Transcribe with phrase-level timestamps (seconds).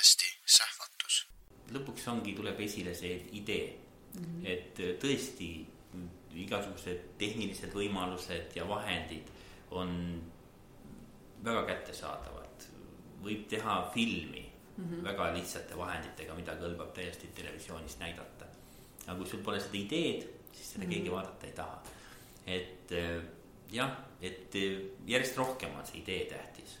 [0.00, 1.16] podcasti Sähvatus.
[1.76, 3.66] lõpuks ongi, tuleb esile see idee
[4.14, 4.46] mm, -hmm.
[4.48, 5.48] et tõesti
[6.40, 9.28] igasugused tehnilised võimalused ja vahendid
[9.70, 10.22] on
[11.44, 12.64] väga kättesaadavad.
[13.22, 14.46] võib teha filmi
[14.76, 15.04] mm -hmm.
[15.04, 18.46] väga lihtsate vahenditega, mida kõlbab täiesti televisioonis näidata.
[19.06, 20.94] aga kui sul pole seda ideed, siis seda mm -hmm.
[20.94, 21.82] keegi vaadata ei taha.
[22.46, 22.88] et
[23.72, 24.54] jah, et
[25.06, 26.80] järjest rohkem on see idee tähtis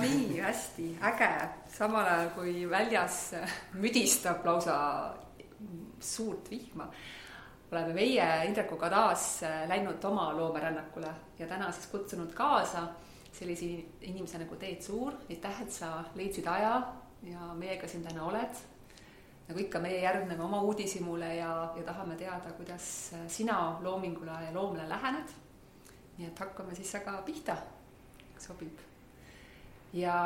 [0.00, 1.30] Nii hästi äge,
[1.76, 3.34] samal ajal kui väljas
[3.76, 4.76] müdistab lausa
[6.00, 6.86] suurt vihma,
[7.72, 9.26] oleme meie Indrekuga taas
[9.68, 12.88] läinud oma loomerännakule ja täna siis kutsunud kaasa
[13.32, 13.68] sellise
[14.00, 15.12] inimese nagu Teet Suur.
[15.30, 16.82] aitäh, et sa leidsid aja
[17.22, 18.62] ja meiega siin täna oled.
[19.50, 22.84] Nagu ikka, meie järgneme oma uudishimule ja, ja tahame teada, kuidas
[23.28, 25.34] sina loomingule ja loomele lähened.
[26.18, 27.56] nii et hakkame siis aga pihta,
[28.38, 28.78] sobib
[29.92, 30.16] ja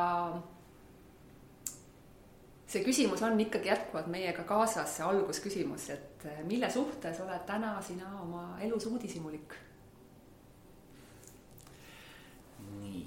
[2.67, 8.11] see küsimus on ikkagi jätkuvalt meiega kaasas, see algusküsimus, et mille suhtes oled täna sina
[8.21, 9.57] oma elus uudishimulik?
[12.75, 13.05] nii,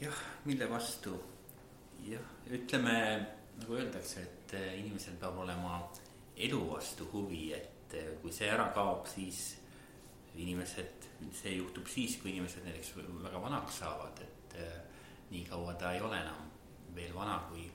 [0.00, 1.14] jah, mille vastu?
[2.08, 2.96] jah, ütleme
[3.60, 5.80] nagu öeldakse, et eh, inimesel peab olema
[6.40, 9.58] elu vastu huvi, et eh, kui see ära kaob, siis
[10.40, 14.56] inimesed, see juhtub siis, kui inimesed näiteks väga vanaks saavad, et
[15.30, 16.46] nii kaua ta ei ole enam
[16.94, 17.66] veel vana, kui,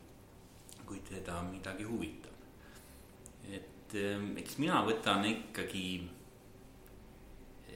[0.88, 2.32] kui teda midagi huvitab.
[3.46, 3.94] et
[4.42, 6.08] eks mina võtan ikkagi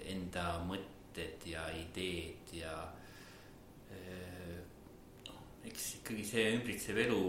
[0.10, 2.74] enda mõtted ja ideed ja
[5.28, 7.22] noh, eks ikkagi see ümbritsev elu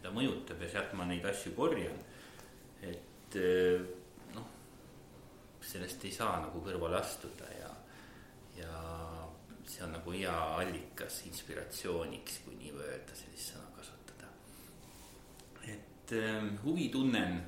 [0.00, 1.98] seda mõjutab ja sealt ma neid asju korjan.
[2.80, 3.82] et äh,
[4.32, 4.46] noh,
[5.60, 7.68] sellest ei saa nagu kõrvale astuda ja,
[8.56, 8.78] ja
[9.68, 14.32] see on nagu hea allikas inspiratsiooniks, kui nii öelda, sellist sõna kasutada.
[15.68, 17.42] et äh, huvi tunnen.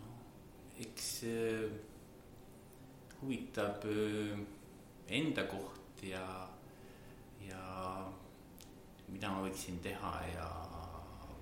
[0.00, 0.10] no
[0.82, 1.62] eks äh,
[3.22, 3.86] huvitab
[5.06, 6.26] enda koht ja,
[7.48, 7.62] ja
[9.08, 10.46] mida ma võiksin teha ja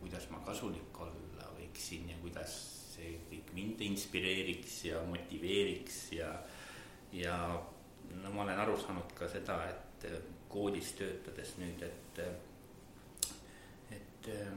[0.01, 2.57] kuidas ma kasulik olla võiksin ja kuidas
[2.95, 6.31] see kõik mind inspireeriks ja motiveeriks ja,
[7.13, 7.39] ja
[8.23, 10.19] no ma olen aru saanud ka seda, et äh,
[10.53, 13.31] koolis töötades nüüd, et, äh,
[13.97, 14.51] et äh,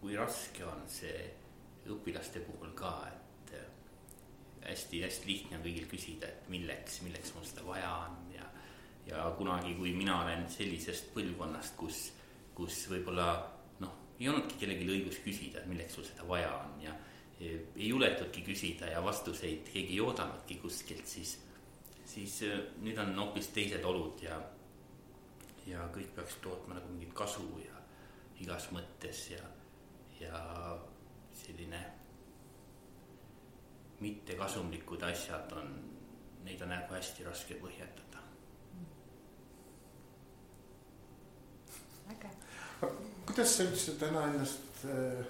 [0.00, 1.26] kui raske on see
[1.88, 3.54] õpilaste puhul ka, et
[4.68, 8.18] hästi-hästi lihtne on kõigil küsida, et milleks, milleks mul seda vaja on
[9.08, 12.00] ja, kunagi, kui mina olen sellisest põlvkonnast, kus,
[12.54, 13.28] kus võib-olla
[13.82, 16.94] noh, ei olnudki kellelgi õigus küsida, milleks sul seda vaja on ja
[17.40, 21.36] ei juletudki küsida ja vastuseid keegi ei oodanudki kuskilt, siis,
[22.06, 24.40] siis äh, nüüd on hoopis teised olud ja,
[25.66, 27.78] ja kõik peaks tootma nagu mingit kasu ja
[28.42, 29.44] igas mõttes ja,
[30.20, 30.42] ja
[31.44, 31.80] selline
[34.00, 35.72] mittekasumlikud asjad on,
[36.44, 38.06] neid on nagu hästi raske põhjendada.
[42.08, 42.30] äge.
[43.38, 45.26] Kuidas sa üldse täna ennast äh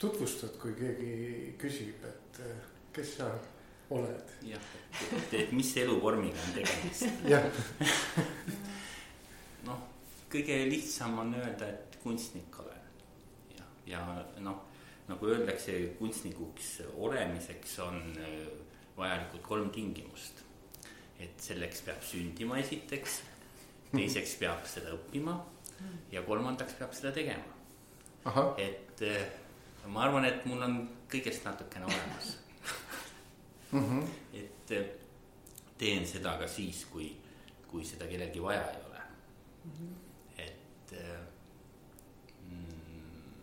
[0.00, 3.28] tutvustad, kui keegi küsib, et eh, kes sa
[3.94, 4.32] oled?
[4.48, 4.64] jah,
[5.14, 7.04] et, et mis eluvormiga on tegemist.
[9.68, 9.84] noh,
[10.32, 12.90] kõige lihtsam on öelda, et kunstnik olen.
[13.54, 14.02] ja, ja
[14.42, 14.64] noh,
[15.06, 18.48] nagu öeldakse, kunstnikuks olemiseks on eh,
[18.96, 20.42] vajalikud kolm tingimust.
[21.20, 23.20] et selleks peab sündima esiteks,
[23.92, 25.38] teiseks peab seda õppima
[26.12, 27.44] ja kolmandaks peab seda tegema.
[28.56, 29.26] et eh,
[29.86, 30.80] ma arvan, et mul on
[31.10, 32.38] kõigest natukene olemas
[33.72, 33.80] mm.
[33.80, 34.08] -hmm.
[34.34, 34.86] et eh,
[35.78, 37.16] teen seda ka siis, kui,
[37.68, 39.02] kui seda kellelgi vaja ei ole
[39.64, 39.70] mm.
[39.72, 39.94] -hmm.
[40.38, 41.20] et eh,
[42.50, 43.42] mm,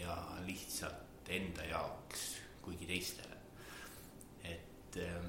[0.00, 0.16] ja
[0.46, 3.36] lihtsalt enda jaoks, kuigi teistele.
[4.44, 5.22] et eh,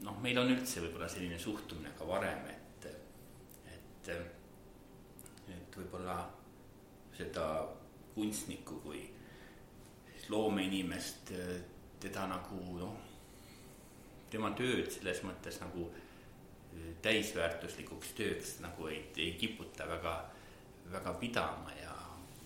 [0.00, 2.63] noh, meil on üldse võib-olla selline suhtumine ka varem, et,
[4.12, 6.18] et, et võib-olla
[7.16, 7.46] seda
[8.14, 9.02] kunstnikku kui
[10.28, 11.32] loomeinimest,
[12.00, 12.96] teda nagu noh,
[14.30, 15.88] tema tööd selles mõttes nagu
[17.04, 20.14] täisväärtuslikuks tööks nagu ei, ei kiputa väga,
[20.90, 21.94] väga pidama ja,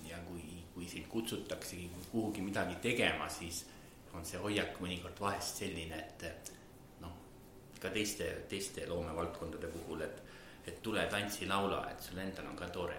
[0.09, 0.43] ja kui,
[0.75, 3.65] kui sind kutsutaksegi kuhugi midagi tegema, siis
[4.15, 6.53] on see hoiak mõnikord vahest selline, et
[7.03, 7.15] noh,
[7.81, 10.23] ka teiste, teiste loomevaldkondade puhul, et,
[10.69, 12.99] et tule tantsi, laula, et sul endal on ka tore.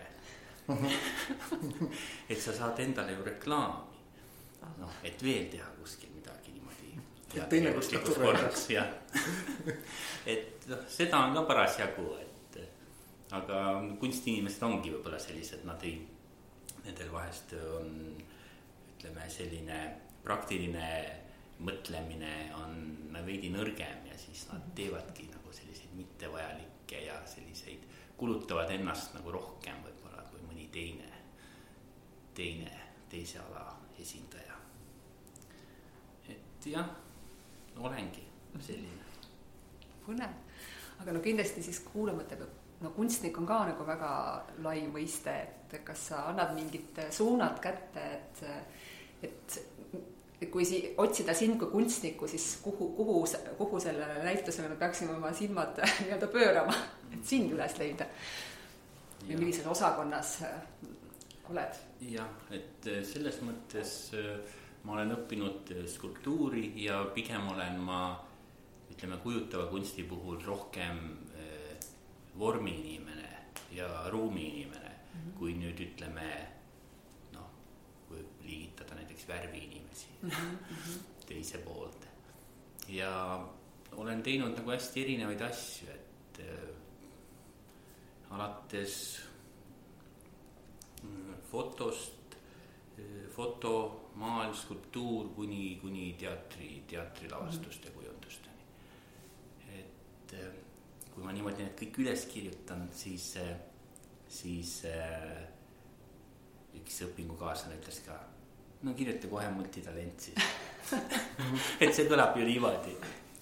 [2.30, 3.98] Et sa saad endale ju reklaami,
[4.78, 6.92] noh, et veel teha kuskil midagi niimoodi.
[10.34, 12.60] et noh, seda on ka parasjagu, et
[13.34, 13.64] aga
[14.02, 15.98] kunstiinimesed ongi võib-olla sellised, nad ei,
[16.84, 17.90] nendel vahest on
[18.94, 19.80] ütleme, selline
[20.22, 20.90] praktiline
[21.66, 22.76] mõtlemine on
[23.26, 24.76] veidi nõrgem ja siis nad mhm.
[24.78, 27.86] teevadki nagu selliseid mittevajalikke ja selliseid,
[28.18, 31.10] kulutavad ennast nagu rohkem võib-olla kui mõni teine,
[32.36, 32.72] teine,
[33.10, 33.66] teise ala
[34.00, 34.58] esindaja.
[36.30, 36.90] et jah,
[37.78, 38.26] olengi
[38.60, 39.06] selline.
[40.06, 40.34] põnev,
[41.00, 44.12] aga no kindlasti siis kuulamata peab no kunstnik on ka nagu väga
[44.64, 48.44] lai mõiste, et kas sa annad mingid suunad kätte, et,
[49.28, 49.60] et
[50.48, 53.26] kui si-, otsida sind kui kunstnikku, siis kuhu, kuhu,
[53.58, 56.76] kuhu sellele näitusele me peaksime oma silmad nii-öelda pöörama,
[57.14, 58.08] et sind üles leida?
[59.28, 60.62] või millises osakonnas äh,
[61.52, 61.82] oled?
[62.08, 64.30] jah, et äh, selles mõttes äh,
[64.88, 68.00] ma olen õppinud skulptuuri ja pigem olen ma
[68.94, 71.02] ütleme, kujutava kunsti puhul rohkem
[72.40, 73.28] vormiinimene
[73.76, 75.36] ja ruumiinimene mm, -hmm.
[75.38, 76.30] kui nüüd ütleme
[77.36, 77.52] noh,
[78.10, 79.79] võib liigitada näiteks värviinimesi
[80.22, 81.00] mm -hmm.
[81.28, 82.08] teise poolde.
[82.88, 83.48] ja
[83.92, 86.70] olen teinud nagu hästi erinevaid asju, et äh,
[88.30, 89.20] alates
[91.04, 92.36] mm, fotost
[93.00, 97.98] äh,, foto, maal, skulptuur kuni, kuni teatri, teatrilavastuste mm -hmm.
[97.98, 98.64] kujundusteni.
[99.80, 100.54] et äh,
[101.14, 103.56] kui ma niimoodi need kõik üles kirjutan, siis äh,,
[104.28, 104.84] siis
[106.76, 108.29] üks õpingukaaslane ütles ka
[108.84, 110.38] no kirjuta kohe multitalent siis
[111.84, 112.96] et see kõlab ju niimoodi,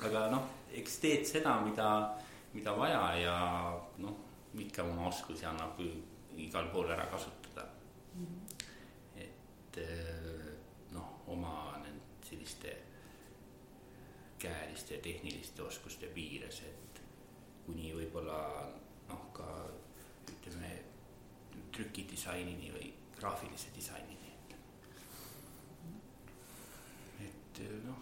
[0.03, 1.89] aga noh, eks teed seda, mida,
[2.53, 3.37] mida vaja ja
[4.03, 4.17] noh,
[4.57, 5.91] ikka oma oskusi annab ju
[6.43, 7.65] igal pool ära kasutada
[8.15, 8.25] mm.
[8.25, 8.65] -hmm.
[9.23, 10.51] et eh,
[10.91, 11.77] noh, oma
[12.29, 12.75] selliste
[14.39, 17.01] käeliste ja tehniliste oskuste piires, et
[17.65, 18.41] kuni võib-olla
[19.09, 19.47] noh, ka
[20.29, 20.71] ütleme
[21.71, 24.26] trükidisainini või graafilise disainini
[27.65, 27.99] et noh,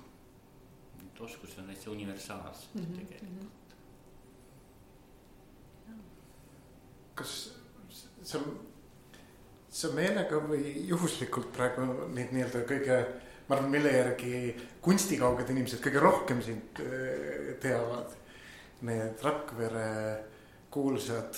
[1.02, 2.98] need oskused on täitsa universaalsed mm -hmm.
[3.00, 3.52] tegelikult.
[7.16, 7.54] kas
[8.24, 8.40] sa,
[9.70, 12.98] sa meelega või juhuslikult praegu neid nii-öelda kõige,
[13.48, 18.12] ma arvan, mille järgi kunstikauged inimesed kõige rohkem sind äh, teavad.
[18.82, 20.24] Need Rakvere
[20.70, 21.38] kuulsad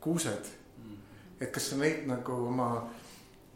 [0.00, 0.48] kuused
[0.78, 0.84] mm.
[0.84, 0.96] -hmm.
[1.40, 2.90] et kas sa neid nagu oma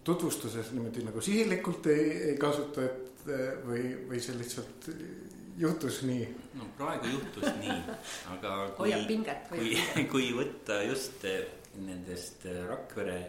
[0.05, 4.89] tutvustuses niimoodi nagu sihilikult ei, ei kasuta, et Eh, või, või see lihtsalt
[5.59, 6.25] juhtus nii?
[6.59, 7.77] no praegu juhtus nii,
[8.35, 8.95] aga kui,
[9.53, 9.77] kui,
[10.13, 11.45] kui võtta just eh,
[11.79, 13.21] nendest eh, Rakvere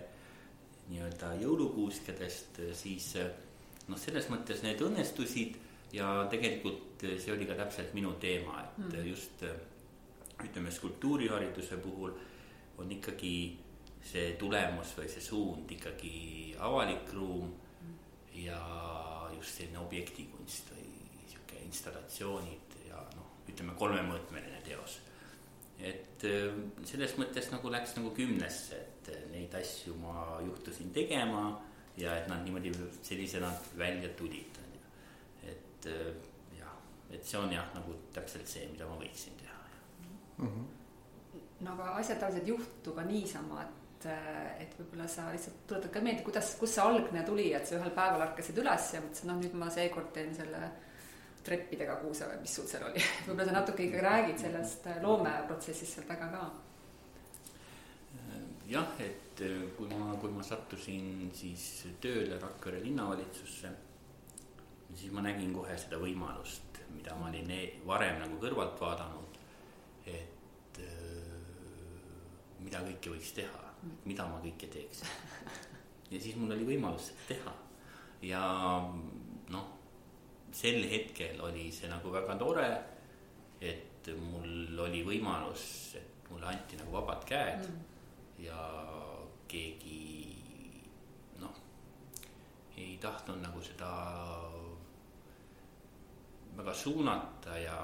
[0.89, 3.12] nii-öelda jõulukuuskedest, siis
[3.88, 5.62] noh, selles mõttes need õnnestusid
[5.94, 9.08] ja tegelikult see oli ka täpselt minu teema, et mm.
[9.08, 9.46] just
[10.44, 12.17] ütleme, skulptuurihariduse puhul
[12.82, 13.36] on ikkagi
[14.03, 16.17] see tulemus või see suund ikkagi
[16.65, 17.98] avalik ruum mm.
[18.41, 18.60] ja
[19.43, 20.88] just selline objektikunst või
[21.27, 25.00] sihuke installatsioonid ja noh, ütleme kolmemõõtmeline teos.
[25.83, 26.53] et äh,
[26.88, 31.59] selles mõttes nagu läks nagu kümnesse, et äh, neid asju ma juhtusin tegema
[32.00, 32.71] ja et nad niimoodi
[33.03, 34.83] sellisena välja tulid, on ju.
[35.51, 36.13] et äh,
[36.59, 36.77] jah,
[37.12, 39.59] et see on jah, nagu täpselt see, mida ma võiksin teha
[40.38, 40.47] mm.
[40.47, 40.65] -hmm.
[41.65, 45.91] no aga asjad tavaliselt ei juhtu ka niisama, et et, et võib-olla sa lihtsalt tuletad
[45.93, 49.29] ka meelde, kuidas, kust see algne tuli, et sa ühel päeval ärkasid üles ja mõtlesid,
[49.29, 50.62] noh, nüüd ma seekord teen selle
[51.43, 56.07] treppidega kuuse või mis sul seal oli võib-olla sa natuke ikkagi räägid sellest loomeprotsessist seal
[56.07, 56.43] taga ka.
[58.72, 59.43] jah, et
[59.77, 61.65] kui ma, kui ma sattusin siis
[62.01, 63.74] tööle Rakvere linnavalitsusse,
[64.93, 69.41] siis ma nägin kohe seda võimalust, mida ma olin e-, varem nagu kõrvalt vaadanud,
[70.07, 70.81] et
[72.63, 73.73] mida kõike võiks teha
[74.06, 75.04] mida ma kõike teeks.
[76.12, 77.56] ja siis mul oli võimalus seda teha
[78.30, 78.44] ja
[79.54, 79.72] noh,
[80.54, 82.70] sel hetkel oli see nagu väga tore,
[83.60, 87.84] et et mul oli võimalus, et mulle anti nagu vabad käed mm.
[88.44, 88.63] ja
[89.48, 90.34] keegi
[91.40, 91.60] noh,
[92.75, 93.92] ei tahtnud nagu seda
[96.58, 97.78] väga suunata ja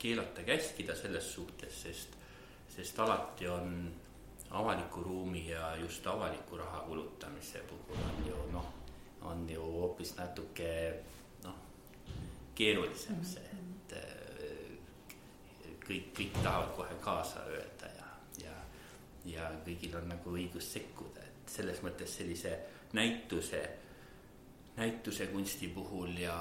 [0.00, 2.16] keelata, käskida selles suhtes, sest,
[2.72, 3.74] sest alati on
[4.50, 8.72] avaliku ruumi ja just avaliku raha kulutamise puhul on ju noh,
[9.22, 10.70] on ju hoopis natuke
[11.44, 11.54] noh,
[12.54, 18.10] keerulisem see, et äh, kõik, kõik tahavad kohe kaasa öelda ja,
[18.44, 18.56] ja,
[19.24, 22.56] ja kõigil on nagu õigus sekkuda, et selles mõttes sellise
[22.92, 23.62] näituse,
[24.76, 26.36] näituse kunsti puhul ja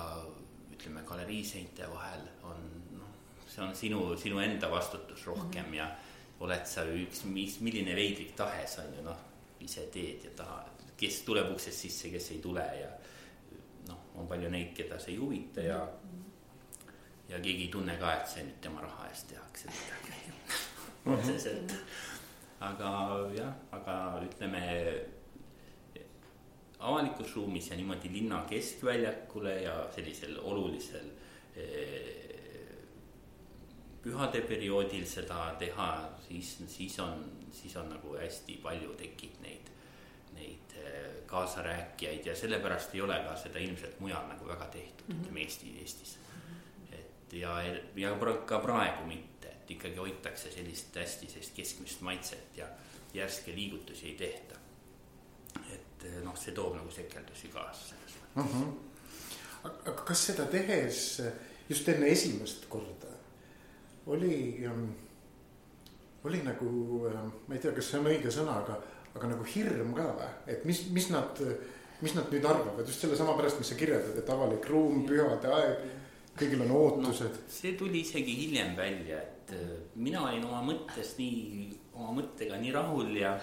[0.73, 5.75] ütleme, galeriiseinte vahel on noh, see on sinu, sinu enda vastutus rohkem mm -hmm.
[5.75, 5.91] ja
[6.39, 9.25] oled sa üks, mis, milline veidrik tahes on ju noh,
[9.63, 10.61] ise teed ja taha,
[10.99, 12.89] kes tuleb uksest sisse, kes ei tule ja
[13.89, 15.81] noh, on palju neid, keda see ei huvita ja
[17.29, 20.09] ja keegi ei tunne ka, et see nüüd tema raha eest tehakse midagi
[21.13, 21.75] otseselt.
[22.59, 22.89] aga
[23.35, 24.63] jah, aga ütleme
[26.79, 31.11] avalikus ruumis ja niimoodi linna keskväljakule ja sellisel olulisel
[31.55, 32.28] eh,
[34.03, 35.89] pühade perioodil seda teha,
[36.27, 39.71] siis, siis on, siis on nagu hästi palju tekib neid,
[40.37, 45.13] neid eh, kaasarääkijaid ja sellepärast ei ole ka seda ilmselt mujal nagu väga tehtud mm,
[45.13, 45.21] -hmm.
[45.21, 46.17] ütleme Eesti, Eestis.
[46.91, 47.61] et ja,
[47.95, 48.15] ja
[48.45, 52.67] ka praegu mitte, et ikkagi hoitakse sellist hästi sellist keskmist maitset ja
[53.13, 54.55] järske liigutusi ei tehta
[55.73, 58.61] et eh, noh, see toob nagu sekeldusi kaasa selles mõttes uh.
[58.61, 59.71] -huh.
[59.91, 61.21] aga kas seda tehes
[61.69, 63.18] just enne esimest korda
[64.13, 64.87] oli, ähm,
[66.23, 66.69] oli nagu,
[67.09, 68.79] ähm, ma ei tea, kas see on õige sõna, aga,
[69.13, 71.41] aga nagu hirm ka või, et mis, mis nad,
[72.01, 75.87] mis nad nüüd arvavad just sellesama pärast, mis sa kirjeldad, et avalik ruum, pühade aeg,
[76.39, 77.49] kõigil on ootused no,.
[77.51, 82.73] see tuli isegi hiljem välja, et äh, mina olin oma mõttes nii, oma mõttega nii
[82.75, 83.35] rahul ja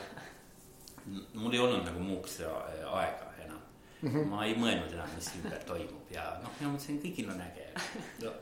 [1.34, 3.60] mul ei olnud nagu muuks aega enam
[4.02, 4.08] mm.
[4.08, 4.30] -hmm.
[4.32, 7.68] ma ei mõelnud enam, mis ümber toimub ja noh, mina mõtlesin, kõigil on äge
[8.24, 8.32] no.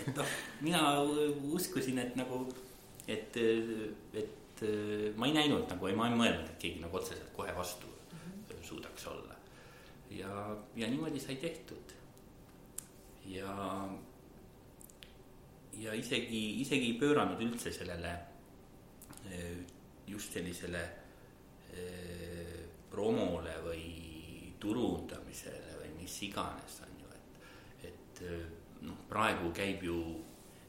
[0.00, 0.82] Et noh, mina
[1.52, 2.42] uskusin, et nagu,
[3.08, 3.38] et,
[4.22, 4.64] et
[5.16, 8.62] ma ei näinud nagu, ma ei mõelnud, et keegi nagu otseselt kohe vastu -hmm.
[8.62, 9.34] suudaks olla.
[10.10, 11.94] ja, ja niimoodi sai tehtud.
[13.26, 13.88] ja,
[15.78, 18.18] ja isegi, isegi ei pööranud üldse sellele
[20.06, 21.06] just sellisele
[21.76, 28.22] Eh, promole või turundamisele või mis iganes, on ju, et, et
[28.86, 29.98] noh, praegu käib ju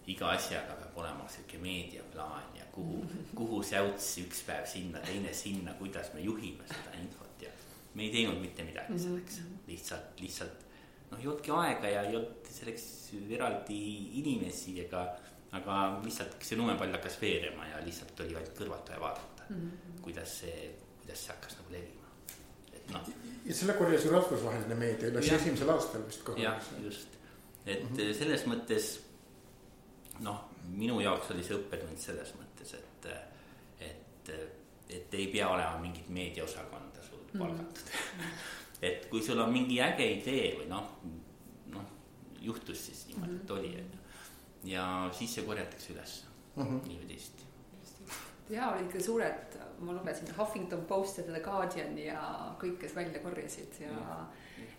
[0.08, 3.04] iga asjaga peab olema sihuke meediaplaan ja kuhu,
[3.36, 7.52] kuhu säuts üks päev sinna, teine sinna, kuidas me juhime seda infot ja
[7.94, 9.04] me ei teinud mitte midagi mhm.
[9.04, 10.66] selleks, lihtsalt, lihtsalt
[11.12, 12.88] noh, ei olnudki aega ja ei olnud selleks
[13.36, 13.80] eraldi
[14.22, 15.04] inimesi ega,
[15.58, 20.04] aga lihtsalt see lumepall hakkas veerema ja lihtsalt oli ainult kõrvalt vaja vaadata mm, -hmm.
[20.08, 20.60] kuidas see
[21.08, 22.10] kuidas see hakkas nagu levima,
[22.76, 23.12] et noh.
[23.46, 26.42] ja selle korjas ju rahvusvaheline meedia üles esimesel aastal vist kohe.
[26.44, 27.17] jah, just,
[27.68, 28.14] et mm -hmm.
[28.14, 29.00] selles mõttes
[30.20, 33.08] noh, minu jaoks oli see õppetund selles mõttes, et,
[33.90, 34.32] et,
[34.90, 37.40] et ei pea olema mingit meediaosakonda sul mhm.
[37.40, 38.22] palgatud mm.
[38.22, 38.86] -hmm.
[38.90, 40.92] et kui sul on mingi äge idee või noh,
[41.74, 41.86] noh
[42.42, 43.44] juhtus siis niimoodi mm, -hmm.
[43.44, 44.74] et oli, on ju.
[44.74, 46.24] ja siis see korjatakse üles
[46.56, 46.88] mm -hmm.
[46.88, 47.48] nii või teisiti
[48.50, 52.22] ja olid ka suured, ma lugesin Huffington Post ja The Guardian ja
[52.62, 54.20] kõik, kes välja korjasid ja, ja,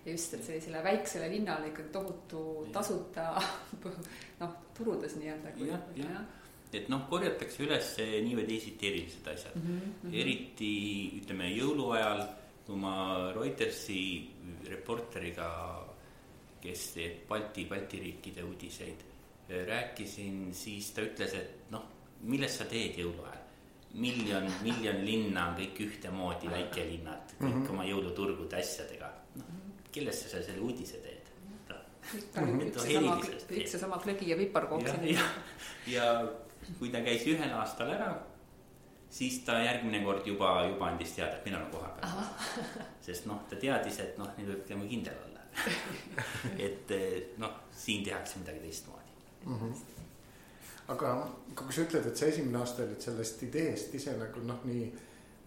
[0.08, 3.30] ja just, et sellisele väiksele linnale ikka tohutu tasuta
[4.40, 5.52] noh, turudes nii-öelda.
[5.66, 6.22] jah, jah,
[6.72, 10.16] et noh, korjatakse üles nii või teisiti erilised asjad mm, -hmm.
[10.22, 10.72] eriti
[11.20, 12.24] ütleme jõuluajal,
[12.66, 12.94] kui ma
[13.36, 14.00] Reutersi
[14.68, 15.50] reporteriga,
[16.62, 19.04] kes teeb Balti, Balti riikide uudiseid,
[19.48, 21.84] rääkisin, siis ta ütles, et noh,
[22.28, 23.46] millest sa teed jõuluajal
[23.94, 27.70] miljon, miljon linna on kõik ühtemoodi väikelinnad, kõik mm -hmm.
[27.72, 29.07] oma jõuluturgude asjadega.
[29.98, 31.26] Kellesse sa selle uudise teed?
[32.38, 35.10] kõik seesama klõgi ja piparkook siin.
[35.12, 35.26] ja,
[35.92, 36.06] ja
[36.78, 38.08] kui ta käis ühel aastal ära,
[39.12, 42.24] siis ta järgmine kord juba, juba andis teada, et mina olen kohapeal.
[43.06, 45.44] sest noh, ta teadis, et noh, nüüd võib tema kindel olla
[46.68, 46.96] et
[47.42, 49.62] noh, siin tehakse midagi teistmoodi mm.
[49.62, 49.96] -hmm
[50.88, 51.10] aga,
[51.52, 54.86] aga kui sa ütled, et sa esimene aasta olid sellest ideest ise nagu noh, nii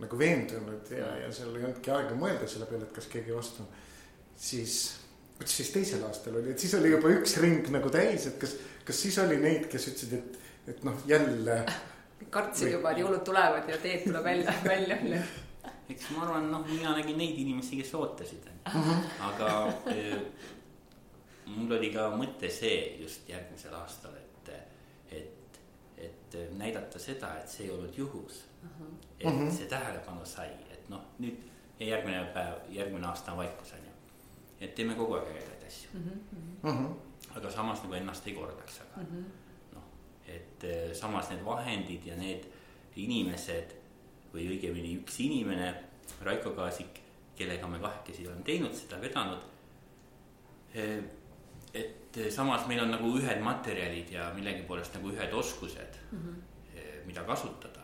[0.01, 3.65] nagu veendunud ja, ja seal ei olnudki aega mõelda selle peale, et kas keegi vastu
[3.65, 3.71] on.
[4.41, 4.95] Siis,
[5.37, 8.55] kuidas siis teisel aastal oli, et siis oli juba üks ring nagu täis, et kas,
[8.87, 10.39] kas siis oli neid, kes ütlesid, et,
[10.73, 11.61] et noh, jälle.
[12.33, 12.73] kartsid või...
[12.77, 15.21] juba, et jõulud tulevad ja teed tuleb välja, välja, välja.
[15.89, 19.07] eks ma arvan, noh, mina nägin neid inimesi, kes ootasid uh, -huh.
[19.29, 19.49] aga
[21.51, 24.51] mul oli ka mõte see just järgmisel aastal, et,
[25.17, 25.61] et,
[25.97, 28.69] et näidata seda, et see ei olnud juhus uh.
[28.69, 28.93] -huh.
[29.19, 29.57] et uh -huh.
[29.57, 31.49] see tähelepanu sai, et noh, nüüd
[31.85, 33.73] järgmine päev, järgmine aasta on vaikus.
[34.61, 35.89] Et teeme kogu aeg ägedaid asju.
[36.63, 36.89] Uh -huh.
[37.35, 39.23] aga samas nagu ennast ei kordaks, aga uh -huh.
[39.73, 39.83] noh,
[40.27, 42.45] et eh, samas need vahendid ja need
[42.95, 43.75] inimesed
[44.33, 45.73] või õigemini üks inimene,
[46.21, 46.99] Raiko Kaasik,
[47.35, 49.39] kellega me kahekesi oleme teinud seda, vedanud
[50.73, 51.03] eh,
[51.73, 57.05] et samas meil on nagu ühed materjalid ja millegi poolest nagu ühed oskused mm, -hmm.
[57.05, 57.79] mida kasutada.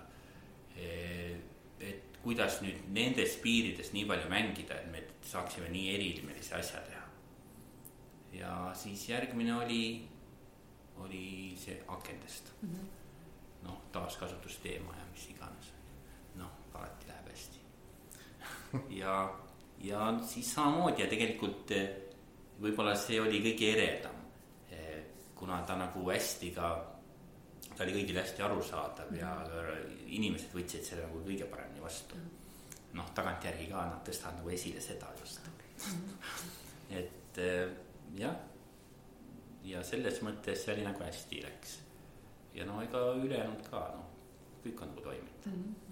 [0.78, 1.38] Eh,
[1.80, 7.04] et kuidas nüüd nendes piirides nii palju mängida, et me saaksime nii eriilmelise asja teha.
[8.34, 10.08] ja siis järgmine oli,
[11.04, 12.88] oli see akendest mm -hmm..
[13.68, 15.74] noh, taaskasutusteema ja mis iganes.
[16.36, 17.60] noh, alati läheb hästi
[19.02, 19.36] ja,
[19.80, 21.74] ja siis samamoodi ja tegelikult
[22.62, 24.18] võib-olla see oli kõige eredam.
[24.72, 25.02] Eh,
[25.38, 26.72] kuna ta nagu hästi ka,
[27.76, 29.34] ta oli kõigile hästi arusaadav ja
[30.08, 32.20] inimesed võtsid selle nagu kõige paremini vastu.
[32.94, 35.41] Noh, tagantjärgi ka nad tõstavad nagu esile seda just.
[36.89, 37.65] et eh,
[38.20, 38.38] jah,
[39.67, 41.79] ja selles mõttes see oli nagu hästi läks.
[42.56, 44.08] ja no ega ülejäänud ka noh,
[44.63, 45.60] kõik on nagu toiminud mm.
[45.60, 45.84] -hmm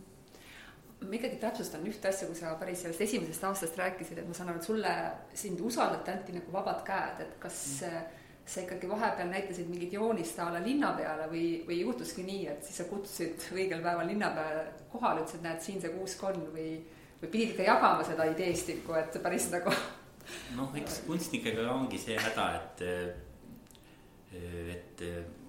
[1.05, 4.49] ma ikkagi täpsustan ühte asja, kui sa päris sellest esimesest aastast rääkisid, et ma saan
[4.49, 4.93] aru, et sulle,
[5.37, 8.23] sind usaldati, anti nagu vabad käed, et kas mm.
[8.45, 12.65] Sa ikkagi vahepeal näitasid mingit joonist a la linna peale või, või juhtuski nii, et
[12.65, 16.75] siis sa kutsusid õigel päeval linnapea kohale, ütlesid, näed, siin see kuusk on või,
[17.21, 19.73] või pidid ka jagama seda ideestikku, et päris nagu.
[20.59, 22.85] noh, eks kunstnikega ongi see häda, et,
[24.75, 25.03] et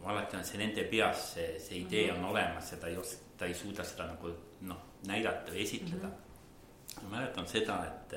[0.06, 3.48] alati on see nende peas, see, see idee on olemas ja ta ei oska, ta
[3.50, 4.32] ei suuda seda nagu
[4.64, 6.14] noh näidata või esitleda mm.
[6.14, 7.02] -hmm.
[7.04, 8.14] ma mäletan seda, et,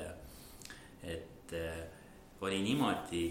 [1.04, 1.54] et
[2.40, 3.24] oli niimoodi,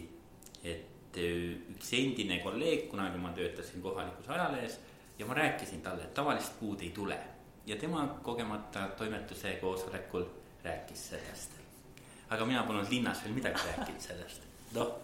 [0.63, 4.79] et üks endine kolleeg, kunagi ma töötasin kohalikus ajalehes
[5.19, 7.17] ja ma rääkisin talle, et tavalist kuud ei tule
[7.65, 10.25] ja tema kogemata toimetuse koosolekul
[10.63, 11.51] rääkis sellest.
[12.29, 14.41] aga mina polnud linnas veel midagi rääkinud sellest,
[14.73, 14.95] noh.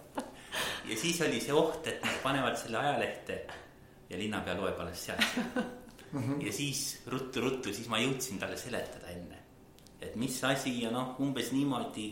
[0.86, 3.40] ja siis oli see oht, et nad panevad selle ajalehte
[4.10, 5.26] ja linnapea loeb alles sealt.
[6.14, 6.46] -hmm.
[6.46, 9.40] ja siis ruttu-ruttu, siis ma jõudsin talle seletada enne,
[10.02, 12.08] et mis asi ja noh, umbes niimoodi.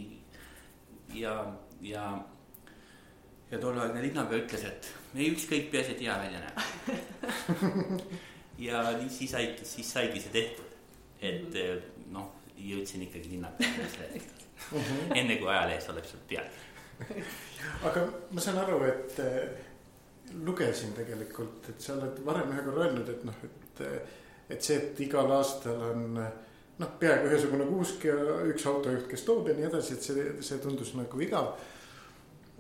[1.14, 1.34] ja,
[1.82, 2.06] ja,
[3.54, 6.58] ja tolleaegne linnapea ütles, et ei ükskõik, peaasi, et hea välja näeb
[8.68, 10.78] ja siis saigi, siis saigi see tehtud,
[11.22, 12.08] et -hmm.
[12.16, 13.90] noh, jõudsin ikkagi linnapeale
[14.72, 15.16] -hmm.
[15.16, 16.48] enne kui ajalehes oleks sealt peal
[17.90, 19.20] aga ma saan aru, et
[20.46, 24.10] lugesin tegelikult, et sa oled varem ühe korra öelnud, et noh, et et,
[24.50, 28.18] et see, et igal aastal on noh, peaaegu ühesugune kuusk ja
[28.50, 31.54] üks autojuht, kes toob ja nii edasi, et see, see tundus nagu igav.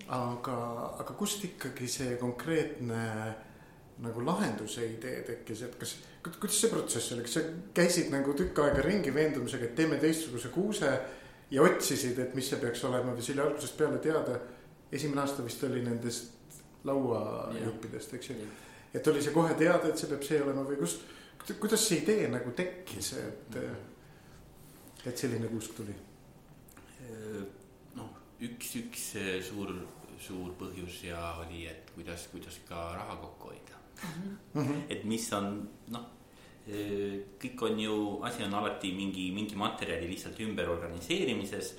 [0.07, 0.57] Aga,
[0.99, 3.03] aga kust ikkagi see konkreetne
[4.03, 7.43] nagu lahenduse idee tekkis, et kas, kuidas see protsess oli, kas sa
[7.77, 10.91] käisid nagu tükk aega ringi veendumusega, et teeme teistsuguse kuuse
[11.53, 14.39] ja otsisid, et mis see peaks olema või see oli algusest peale teada.
[14.91, 18.35] esimene aasta vist oli nendest lauajuppidest, eks ju
[18.93, 21.05] et oli see kohe teada, et see peab see olema või kust,
[21.59, 23.57] kuidas see idee nagu tekkis, et,
[25.05, 25.95] et selline kuusk tuli?
[28.47, 29.05] Üks, üks
[29.49, 29.73] suur,
[30.21, 34.37] suur põhjus ja oli, et kuidas, kuidas ka raha kokku hoida mm.
[34.53, 34.83] -hmm.
[34.89, 35.55] et mis on
[35.93, 36.09] noh,
[37.43, 41.73] kõik on ju, asi on alati mingi, mingi materjali lihtsalt ümberorganiseerimises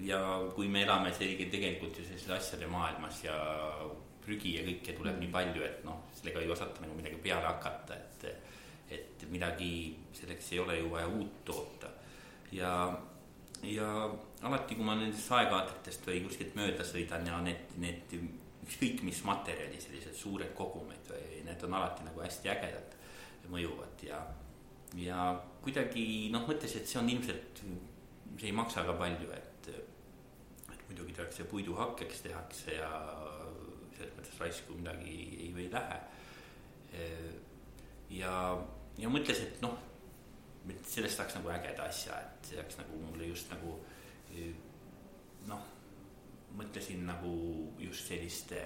[0.00, 0.20] ja
[0.54, 3.36] kui me elame selge tegelikult ju sellises asjade maailmas ja
[4.24, 7.96] prügi ja kõike tuleb nii palju, et noh, sellega ei osata nagu midagi peale hakata,
[7.96, 8.24] et.
[8.90, 11.86] et midagi, selleks ei ole ju vaja uut toota
[12.52, 12.70] ja,
[13.62, 13.88] ja
[14.46, 18.14] alati, kui ma nendest aeg-ajatest või kuskilt mööda sõidan ja need, need
[18.64, 22.96] ükskõik mis materjali, sellised suured kogumid või need on alati nagu hästi ägedad,
[23.50, 24.20] mõjuvad ja.
[24.94, 25.24] ja
[25.64, 27.62] kuidagi noh, mõtlesin, et see on ilmselt,
[28.38, 32.90] see ei maksa ka palju, et, et muidugi tehakse puiduhakkeks tehakse ja
[33.96, 35.98] selles mõttes raisku midagi ei, ei lähe.
[38.20, 38.34] ja,
[39.02, 39.74] ja mõtles, et noh,
[40.86, 43.78] sellest saaks nagu ägeda asja, et see oleks nagu mulle just nagu
[45.48, 45.64] noh,
[46.58, 47.32] mõtlesin nagu
[47.80, 48.60] just selliste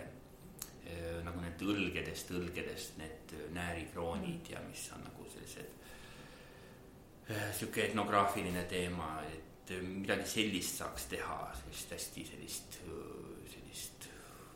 [1.24, 5.80] nagu need õlgedest, õlgedest need näärikroonid ja mis on nagu sellised
[7.57, 12.78] sihuke etnograafiline teema, et midagi sellist saaks teha, sellist hästi sellist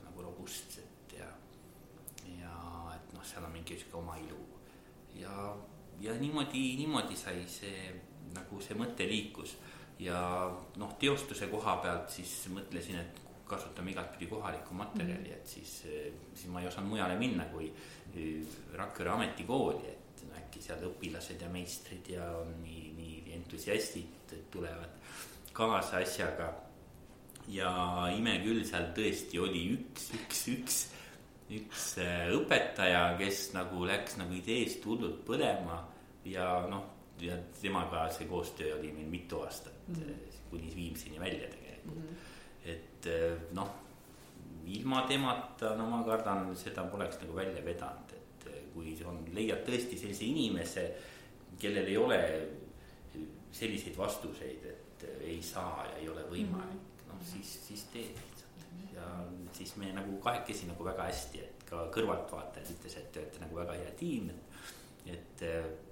[0.05, 1.31] nagu robustset ja,
[2.35, 2.53] ja
[2.93, 4.43] et noh, seal on mingi sihuke oma ilu.
[5.17, 5.57] ja,
[6.01, 7.93] ja niimoodi, niimoodi sai see
[8.35, 9.57] nagu see mõte liikus
[10.03, 10.19] ja
[10.79, 15.81] noh, teostuse koha pealt siis mõtlesin, et kasutame igatpidi kohalikku materjali, et siis,
[16.35, 17.71] siis ma ei osanud mujale minna kui
[18.77, 22.29] Rakvere ametikooli, et äkki seal õpilased ja meistrid ja
[22.63, 24.97] nii, nii entusiastid tulevad
[25.53, 26.53] kaasa asjaga.
[27.49, 27.71] ja
[28.13, 30.81] ime küll, seal tõesti oli üks, üks, üks,
[31.51, 31.95] üks
[32.35, 35.81] õpetaja, kes nagu läks nagu ideest hullult põlema
[36.29, 36.85] ja noh,
[37.21, 40.43] ja temaga see koostöö oli meil mitu aastat mm, -hmm.
[40.51, 42.03] kuni Viimsini välja tegelikult mm.
[42.03, 42.27] -hmm
[42.69, 43.71] et eh, noh,
[44.69, 49.99] ilma temata, no ma kardan, seda poleks nagu välja vedanud, et kui on, leiad tõesti
[50.01, 50.85] sellise inimese,
[51.61, 52.21] kellel ei ole
[53.55, 57.13] selliseid vastuseid, et ei saa ja ei ole võimalik mm, -hmm.
[57.13, 58.28] noh siis, siis teed
[58.99, 59.15] ja
[59.57, 63.63] siis me nagu kahekesi nagu väga hästi, et ka kõrvaltvaatajad ütles, et te olete nagu
[63.63, 64.45] väga hea tiim, et
[65.09, 65.43] et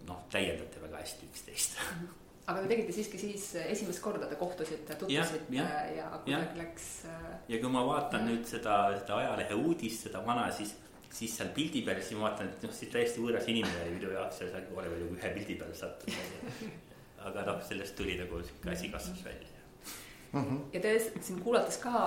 [0.05, 1.79] noh, täiendate väga hästi üksteist
[2.47, 6.91] aga te tegite siiski siis esimest korda te kohtusite, tutvusite ja, ja, ja kuidagi läks.
[7.11, 8.29] Äh, ja kui ma vaatan ja.
[8.31, 10.77] nüüd seda, seda ajalehe uudist, seda vana, siis,
[11.11, 14.15] siis seal pildi peal, siis ma vaatan, et noh, siis täiesti võõras inimene oli minu
[14.15, 16.63] jaoks ja seal oleme ju ühe pildi peale sattunud.
[17.27, 19.56] aga noh, sellest tuli nagu sihuke asi kasvas välja
[20.37, 20.49] mm.
[20.49, 20.61] -hmm.
[20.73, 22.03] ja tõesti siin kuulates ka,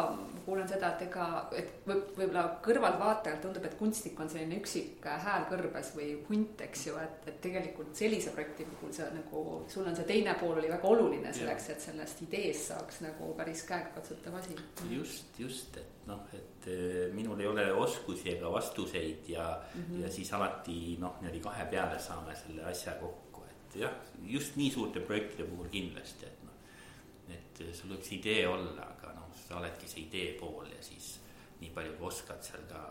[0.45, 1.25] kuulen seda, et ega,
[1.57, 6.87] et võib, võib-olla kõrvaltvaatajal tundub, et kunstnik on selline üksik hääl kõrbes või hunt, eks
[6.87, 10.71] ju, et, et tegelikult sellise projekti puhul see nagu, sul on see teine pool oli
[10.71, 14.57] väga oluline selleks, et sellest ideest saaks nagu päris käegakatsutav asi.
[14.89, 20.03] just, just, et noh, et eh, minul ei ole oskusi ega vastuseid ja mm, -hmm.
[20.03, 24.71] ja siis alati noh, niimoodi kahe peale saame selle asja kokku, et jah, just nii
[24.71, 26.38] suurte projektide puhul kindlasti, et
[27.35, 31.17] et sul võiks idee olla, aga noh, sa oledki see idee pool ja siis
[31.59, 32.83] nii palju kui oskad seal ka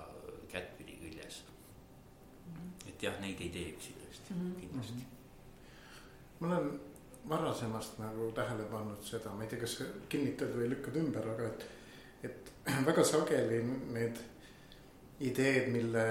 [0.52, 2.54] kättpidi küljes mm.
[2.54, 2.88] -hmm.
[2.88, 4.60] et jah, neid ei tee üksi tõesti mm, -hmm.
[4.60, 5.00] kindlasti mm.
[5.00, 6.40] -hmm.
[6.40, 6.80] ma olen
[7.28, 11.66] varasemast nagu tähele pannud seda, ma ei tea, kas kinnitad või lükkad ümber, aga et,
[12.22, 12.52] et
[12.90, 14.20] väga sageli need
[15.20, 16.04] ideed, mille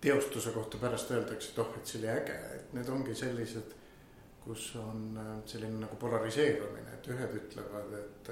[0.00, 3.74] teostuse kohta pärast öeldakse, et oh, et see oli äge, et need ongi sellised
[4.44, 8.30] kus on äh, selline nagu polariseerumine, et ühed ütlevad, et,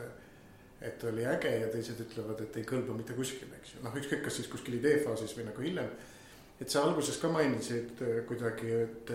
[0.88, 4.24] et oli äge ja teised ütlevad, et ei kõlba mitte kuskile, eks ju, noh, ükskõik,
[4.26, 5.92] kas siis kuskil ideefaasis või nagu hiljem.
[6.60, 9.12] et sa alguses ka mainisid äh, kuidagi, et,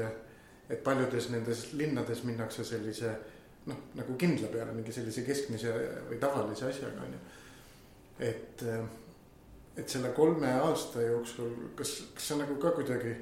[0.70, 3.14] et paljudes nendes linnades minnakse sellise
[3.68, 5.74] noh, nagu kindla peale mingi sellise keskmise
[6.10, 7.20] või tavalise asjaga on ju.
[8.20, 8.84] et, äh,
[9.78, 13.14] et selle kolme aasta jooksul, kas, kas sa nagu ka kuidagi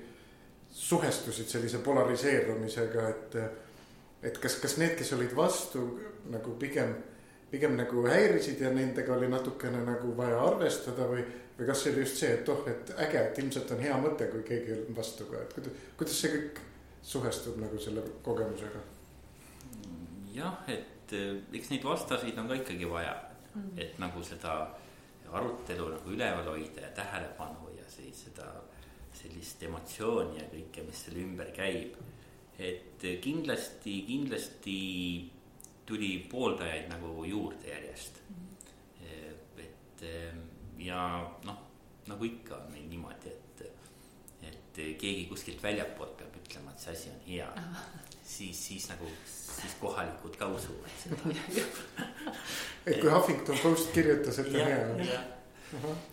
[0.75, 3.37] suhestusid sellise polariseerumisega, et
[4.25, 5.83] et kas, kas need, kes olid vastu
[6.33, 6.95] nagu pigem,
[7.51, 11.25] pigem nagu häirisid ja nendega oli natukene nagu vaja arvestada või,
[11.57, 14.29] või kas see oli just see, et oh, et äge, et ilmselt on hea mõte,
[14.31, 16.63] kui keegi on vastu ka, et kuidas, kuidas see kõik
[17.05, 18.81] suhestub nagu selle kogemusega?
[20.35, 23.13] jah, et eh, eks neid vastaseid on ka ikkagi vaja
[23.53, 24.57] mm., et nagu seda
[25.35, 28.49] arutelu nagu üleval hoida ja tähelepanu ja siis seda
[29.15, 31.95] sellist emotsiooni ja kõike, mis selle ümber käib
[32.59, 34.79] et kindlasti, kindlasti
[35.85, 38.35] tuli pooldajaid nagu juurde järjest mm.
[38.35, 39.61] -hmm.
[39.63, 40.05] et
[40.77, 41.57] ja noh,
[42.07, 43.63] nagu ikka on meil niimoodi, et,
[44.49, 47.85] et keegi kuskilt väljapoolt peab ütlema, et see asi on hea ah..
[48.23, 51.17] siis, siis nagu, siis kohalikud ka usuvad seda
[52.87, 55.23] et kui Huffington Post kirjutas, et on hea.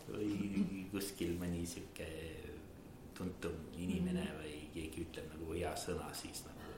[0.09, 2.09] või kuskil mõni sihuke
[3.17, 4.41] tuntum inimene -hmm.
[4.41, 6.77] või keegi ütleb nagu hea sõna, siis nagu,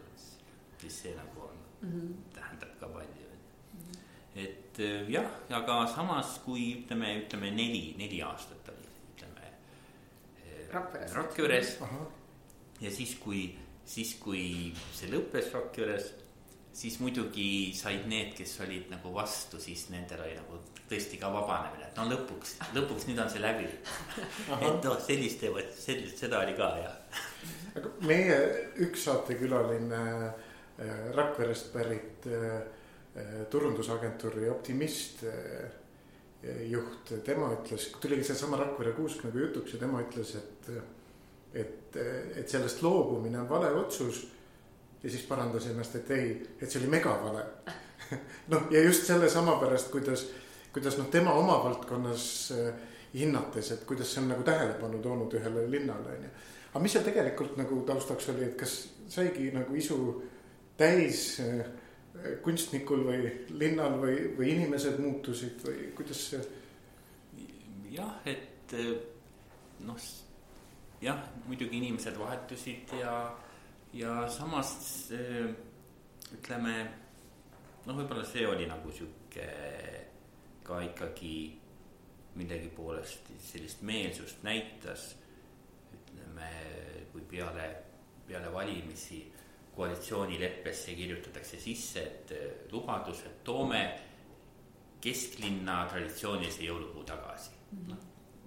[0.80, 2.16] siis see nagu on mm, -hmm.
[2.34, 3.78] tähendab ka palju mm.
[3.78, 4.00] -hmm.
[4.46, 9.52] et äh, jah, aga samas, kui ütleme, ütleme neli, neli aastat oli, ütleme.
[10.46, 11.14] Äh, Rakveres.
[11.14, 11.78] Rakveres
[12.80, 16.12] ja siis, kui, siis kui see lõppes Rakveres
[16.74, 20.58] siis muidugi said need, kes olid nagu vastu, siis nendel oli nagu
[20.90, 23.68] tõesti ka vabanemine, et no lõpuks, lõpuks nüüd on see läbi.
[24.58, 25.46] et noh, sellist
[25.78, 26.98] sellist, seda oli ka jah
[28.06, 28.36] meie
[28.84, 32.56] üks saatekülaline äh, Rakverest pärit äh,
[33.16, 35.24] äh, turundusagentuuri Optimist
[36.68, 40.66] juht, tema ütles, tuligi seesama Rakvere kuusk nagu jutuks ja tema ütles, et,
[41.56, 41.96] et,
[42.36, 44.26] et sellest loobumine on vale otsus.
[45.02, 47.46] ja siis parandas ennast, et ei, et see oli megavale
[48.52, 50.26] noh, ja just sellesama pärast, kuidas,
[50.72, 52.26] kuidas noh, tema oma valdkonnas
[53.14, 56.34] hinnates, et kuidas see on nagu tähelepanu toonud ühele linnale on ju
[56.74, 58.74] aga mis seal tegelikult nagu taustaks oli, et kas
[59.08, 59.98] saigi nagu isu
[60.78, 61.62] täis äh,
[62.42, 66.42] kunstnikul või linnal või, või inimesed muutusid või kuidas see?
[67.94, 68.90] jah, et äh,
[69.86, 69.98] noh,
[71.04, 73.14] jah, muidugi inimesed vahetusid ja,
[73.94, 74.74] ja samas
[75.14, 75.46] äh,
[76.34, 76.74] ütleme
[77.86, 79.46] noh, võib-olla see oli nagu sihuke
[80.64, 81.36] ka ikkagi
[82.34, 85.12] millegi poolest sellist meelsust näitas.
[86.34, 87.68] Ütleme, kui peale,
[88.26, 89.32] peale valimisi
[89.74, 93.82] koalitsioonileppesse kirjutatakse sisse, et eh, lubadus, et toome
[95.02, 97.50] kesklinna traditsioonilise jõulupuu tagasi.
[97.88, 97.98] Noh,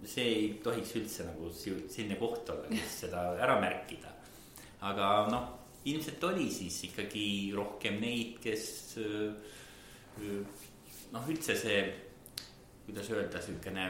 [0.08, 4.14] see ei tohiks üldse nagu selline koht olla, kus seda ära märkida.
[4.82, 5.46] aga noh,
[5.86, 8.98] ilmselt oli siis ikkagi rohkem neid, kes
[11.12, 11.80] noh, üldse see,
[12.86, 13.88] kuidas öelda, siukene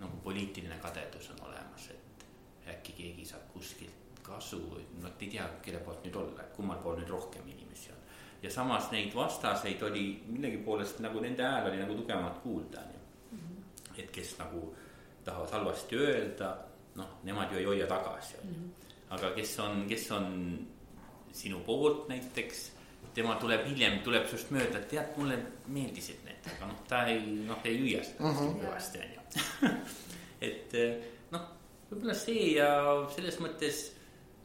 [0.00, 1.59] nagu poliitiline kadedus on olemas,
[2.70, 4.60] äkki keegi saab kuskilt kasu,
[5.02, 8.00] noh, ei tea, kelle poolt nüüd olla, kummal pool nüüd rohkem inimesi on.
[8.42, 13.00] ja samas neid vastaseid oli millegipoolest nagu nende hääl oli nagu tugevamalt kuulda, on ju.
[13.36, 13.62] Mhm.
[13.98, 14.74] et kes nagu
[15.24, 16.56] tahavad halvasti öelda,
[16.94, 18.58] noh, nemad ju ei hoia tagasi, on ju.
[18.58, 18.92] Mhm.
[19.10, 20.28] aga kes on, kes on
[21.32, 22.70] sinu poolt näiteks,
[23.14, 27.24] tema tuleb hiljem, tuleb sinust mööda, et tead, mulle meeldisid need, aga noh, ta ei,
[27.46, 28.60] noh, ei hüüa seda -hmm.
[28.62, 29.70] kõvasti, on ju.
[30.48, 31.08] et noh,
[31.90, 32.70] võib-olla see ja
[33.14, 33.80] selles mõttes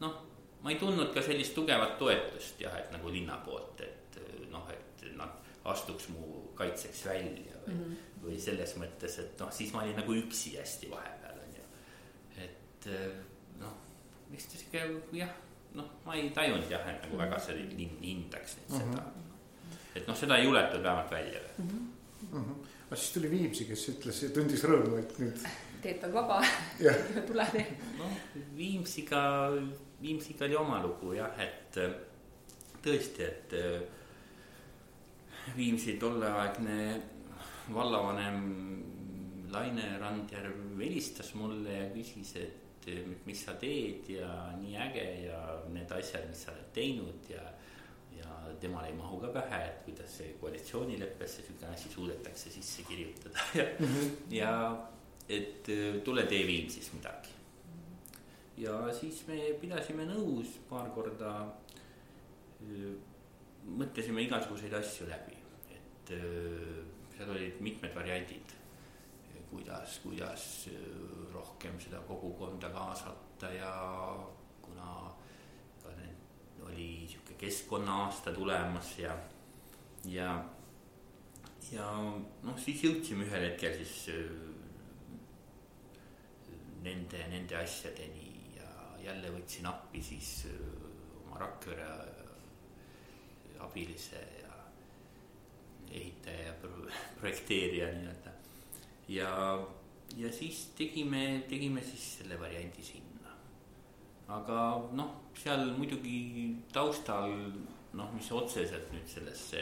[0.02, 0.16] noh,
[0.64, 4.20] ma ei tundnud ka sellist tugevat toetust jah, et nagu linna poolt, et
[4.52, 8.22] noh, et nad astuks mu kaitseks välja või mm, -hmm.
[8.26, 11.66] või selles mõttes, et noh, siis ma olin nagu üksi hästi vahepeal on ju.
[12.46, 12.90] et
[13.62, 13.76] noh,
[14.32, 14.86] vist sihuke
[15.18, 15.34] jah,
[15.78, 18.96] noh, ma ei tajunud jah, et nagu väga see linn hindaks nüüd mm -hmm.
[18.96, 19.84] seda.
[19.96, 21.70] et noh, seda ei juletud vähemalt välja mm.
[21.70, 21.92] -hmm.
[22.32, 22.68] Mm -hmm.
[22.88, 25.48] aga siis tuli Viimsi, kes ütles, tundis rõõmu, et nüüd.
[25.86, 26.42] Teed on vaba
[27.28, 27.66] tule tee.
[28.00, 28.14] noh,
[28.58, 29.22] Viimsiga
[30.02, 31.94] Viimsiga oli oma lugu jah, et äh,
[32.84, 33.82] tõesti, et äh,
[35.56, 36.80] Viimsi tolleaegne
[37.74, 38.40] vallavanem
[39.54, 45.42] Laine Randjärv helistas mulle ja küsis, et äh, mis sa teed ja nii äge ja
[45.74, 47.46] need asjad, mis sa oled teinud ja.
[48.16, 53.48] ja temale ei mahu ka pähe, et kuidas see koalitsioonileppesse sihuke asi suudetakse sisse kirjutada
[53.60, 54.12] ja mm, -hmm.
[54.34, 54.52] ja
[55.30, 55.72] et
[56.06, 57.36] tule tee Viimsis midagi
[58.58, 61.36] ja siis me pidasime nõus paar korda.
[63.66, 65.36] mõtlesime igasuguseid asju läbi,
[65.74, 66.12] et
[67.16, 68.54] seal olid mitmed variandid,
[69.50, 70.46] kuidas, kuidas
[71.34, 73.72] rohkem seda kogukonda kaasata ja
[74.62, 75.12] kuna
[75.84, 79.18] ka need oli sihuke keskkonnaaasta tulemas ja,
[80.06, 80.30] ja,
[81.72, 81.90] ja
[82.44, 83.98] noh, siis jõudsime ühel hetkel siis
[86.86, 88.36] nende, nende asjadeni
[89.06, 90.60] jälle võtsin appi siis äh,
[91.26, 94.60] oma Rakvere äh, abilise ja
[95.92, 96.54] ehitaja ja
[97.20, 98.34] projekteerija nii-öelda.
[99.08, 99.32] ja,
[100.18, 103.36] ja siis tegime, tegime siis selle variandi sinna.
[104.28, 104.60] aga
[104.98, 107.36] noh, seal muidugi taustal
[107.94, 109.62] noh, mis otseselt nüüd sellesse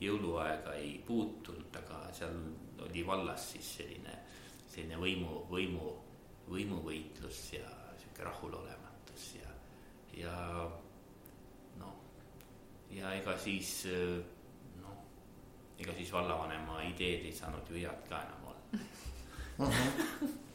[0.00, 2.36] jõuluaega ei puutunud, aga seal
[2.84, 4.12] oli vallas siis selline,
[4.68, 5.94] selline võimu, võimu,
[6.50, 7.66] võimuvõitlus ja
[8.00, 9.52] sihuke rahulolematus ja,
[10.16, 10.36] ja
[11.80, 11.94] noh,
[12.94, 13.72] ja ega siis
[14.82, 14.96] noh,
[15.78, 19.66] ega siis vallavanema ideed ei saanud ju head ka enam olla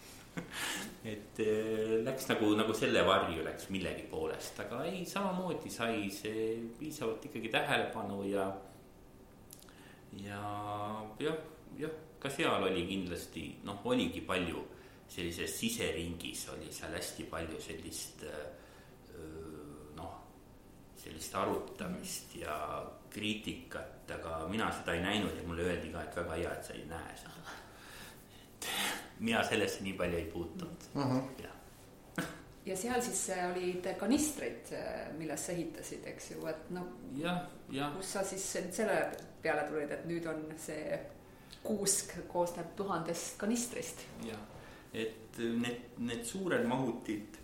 [1.03, 6.45] et äh, läks nagu, nagu selle varju läks millegi poolest, aga ei, samamoodi sai see
[6.79, 8.45] piisavalt ikkagi tähelepanu ja.
[10.21, 10.41] ja
[11.19, 11.41] jah,
[11.79, 14.63] jah, ka seal oli kindlasti noh, oligi palju
[15.11, 18.23] sellises siseringis oli seal hästi palju sellist
[19.97, 20.11] noh,
[20.97, 22.55] sellist arutamist ja
[23.11, 26.77] kriitikat, aga mina seda ei näinud ja mulle öeldi ka, et väga hea, et sa
[26.77, 27.55] ei näe seda.
[28.35, 28.69] et
[29.27, 31.17] mina sellesse nii palju ei puutunud uh, mhm.
[31.17, 31.43] -huh.
[31.43, 32.27] jah
[32.69, 34.71] ja seal siis olid kanistrid,
[35.17, 36.87] milles sa ehitasid, eks ju, et noh.
[37.17, 37.91] jah, jah.
[37.97, 39.01] kus sa siis selle
[39.41, 41.01] peale tulid, et nüüd on see
[41.63, 44.07] kuusk koosneb tuhandest kanistrist.
[44.23, 44.50] jah
[44.93, 47.37] et need, need suured mahutid,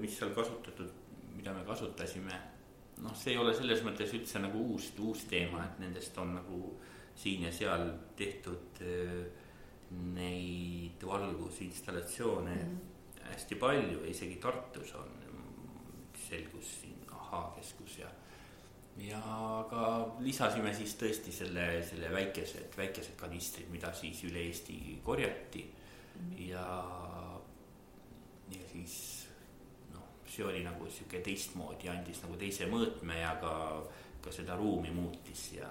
[0.00, 0.90] mis seal kasutatud,
[1.36, 2.40] mida me kasutasime.
[3.02, 6.58] noh, see ei ole selles mõttes üldse nagu uus, uus teema, et nendest on nagu
[7.18, 8.82] siin ja seal tehtud
[10.14, 13.30] neid valgusinstallatsioone mm -hmm.
[13.30, 15.10] hästi palju, isegi Tartus on,
[16.28, 18.08] selgus siin ahhaa-keskus ja
[18.96, 19.20] ja
[19.70, 25.64] ka lisasime siis tõesti selle, selle väikesed, väikesed kanistrid, mida siis üle Eesti korjati
[26.38, 26.66] ja,
[28.50, 29.28] ja siis
[29.92, 33.54] noh, see oli nagu sihuke teistmoodi, andis nagu teise mõõtme ja ka,
[34.24, 35.70] ka seda ruumi muutis ja,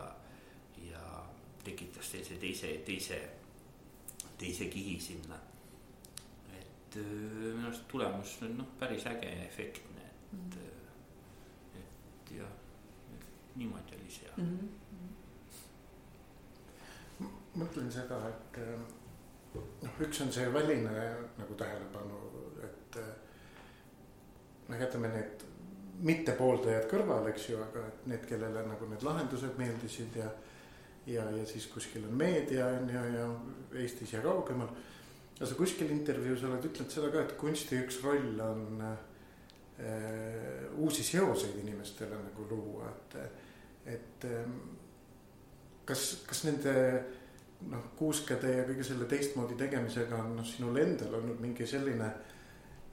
[0.83, 1.03] ja
[1.63, 3.19] tekitas sellise teise, teise,
[4.37, 5.39] teise kihi sinna.
[6.53, 10.73] et minu arust tulemus on noh, päris äge ja efektne, et mm,
[11.79, 12.53] et jah,
[13.55, 14.57] niimoodi oli see mm.
[17.19, 17.29] -hmm.
[17.55, 18.59] mõtlen seda, et
[19.55, 20.93] noh, üks on see väline
[21.37, 22.21] nagu tähelepanu,
[22.65, 22.99] et
[24.69, 25.45] noh, jätame need
[26.03, 30.31] mittepooldajad kõrvale, eks ju, aga et need, kellele nagu need lahendused meeldisid ja
[31.07, 33.27] ja, ja siis kuskil on meedia on ju, ja
[33.81, 34.69] Eestis ja kaugemal.
[35.37, 41.03] aga sa kuskil intervjuus oled ütelnud seda ka, et kunsti üks roll on äh, uusi
[41.03, 43.17] seoseid inimestele nagu luua, et,
[43.95, 44.45] et äh,
[45.85, 46.75] kas, kas nende
[47.71, 52.09] noh, kuuskede ja kõige selle teistmoodi tegemisega on noh, sinul endal olnud mingi selline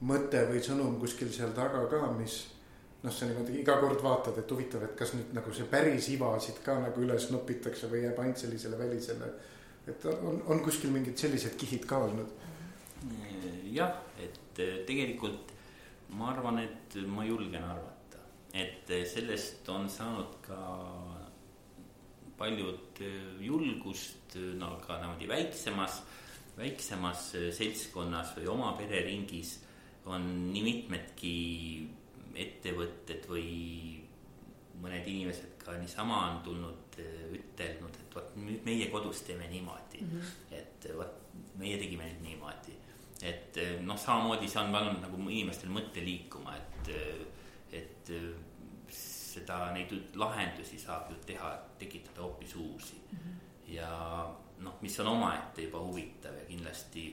[0.07, 2.37] mõte või sõnum kuskil seal taga ka, mis
[3.03, 6.33] noh, sa niimoodi iga kord vaatad, et huvitav, et kas nüüd nagu see päris iva
[6.41, 9.31] siit ka nagu üles nopitakse või jääb ainult sellisele välisele.
[9.87, 12.37] et on, on kuskil mingid sellised kihid ka olnud?
[13.71, 15.53] jah, et tegelikult
[16.17, 18.19] ma arvan, et ma julgen arvata,
[18.53, 20.59] et sellest on saanud ka
[22.41, 23.01] paljud
[23.45, 26.01] julgust no ka niimoodi väiksemas,
[26.57, 27.27] väiksemas
[27.57, 29.59] seltskonnas või oma pereringis
[30.09, 31.35] on nii mitmedki
[32.41, 33.49] ettevõtted või
[34.81, 36.99] mõned inimesed ka niisama on tulnud,
[37.37, 40.13] ütelnud, et vot nüüd meie kodus teeme niimoodi mm.
[40.13, 40.55] -hmm.
[40.57, 41.19] et vot
[41.61, 42.77] meie tegime nüüd niimoodi.
[43.21, 46.89] et noh, samamoodi see on pannud nagu inimestel mõtte liikuma, et,
[47.77, 48.09] et
[49.31, 53.17] seda, neid lahendusi saab ju teha, tekitada hoopis uusi mm.
[53.17, 53.73] -hmm.
[53.73, 53.91] ja
[54.57, 57.05] noh, mis on omaette juba huvitav ja kindlasti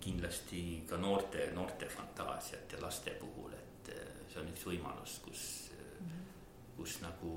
[0.00, 5.42] kindlasti ka noorte, noorte fantaasiat ja laste puhul, et eh, see on üks võimalus, kus
[5.72, 6.28] mm, -hmm.
[6.76, 7.32] kus nagu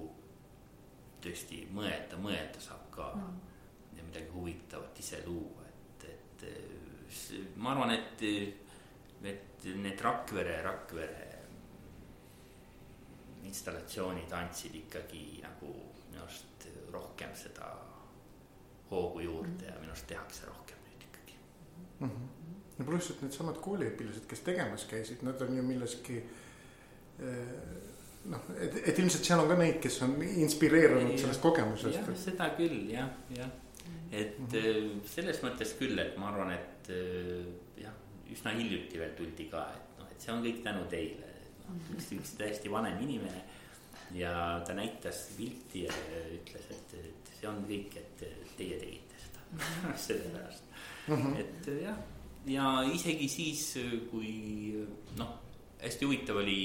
[1.21, 3.21] tõesti mõelda, mõelda saab ka mm.
[3.21, 3.97] -hmm.
[3.97, 8.23] ja midagi huvitavat ise luua, et, et eh, ma arvan, et,
[9.23, 11.40] et need Rakvere, Rakvere
[13.51, 15.71] installatsioonid andsid ikkagi nagu
[16.09, 17.71] minu arust rohkem seda
[18.91, 20.81] hoogu juurde ja minu arust tehakse rohkem
[22.01, 22.09] mm.
[22.09, 22.27] -hmm.
[22.79, 27.55] ja pluss, et needsamad kooliõpilased, kes tegemas käisid, nad on ju milleski eh,
[28.33, 31.99] noh, et, et ilmselt seal on ka neid, kes on inspireerunud sellest kogemusest.
[31.99, 33.51] jah, seda küll jah, jah,
[34.11, 35.01] et mm -hmm.
[35.15, 37.45] selles mõttes küll, et ma arvan, et eh,
[37.83, 37.97] jah,
[38.31, 41.30] üsna hiljuti veel tuldi ka, et noh, et see on kõik tänu teile.
[41.95, 43.43] Üks, üks täiesti vanem inimene
[44.15, 44.33] ja
[44.67, 45.99] ta näitas pilti ja
[46.35, 48.25] ütles, et, et see on kõik, et
[48.57, 49.95] teie tegite seda mhm.
[50.07, 50.63] sellepärast
[51.07, 51.15] mm.
[51.15, 51.39] -hmm.
[51.39, 52.01] et jah,
[52.45, 53.65] ja isegi siis,
[54.11, 54.85] kui
[55.17, 55.37] noh,
[55.81, 56.61] hästi huvitav oli,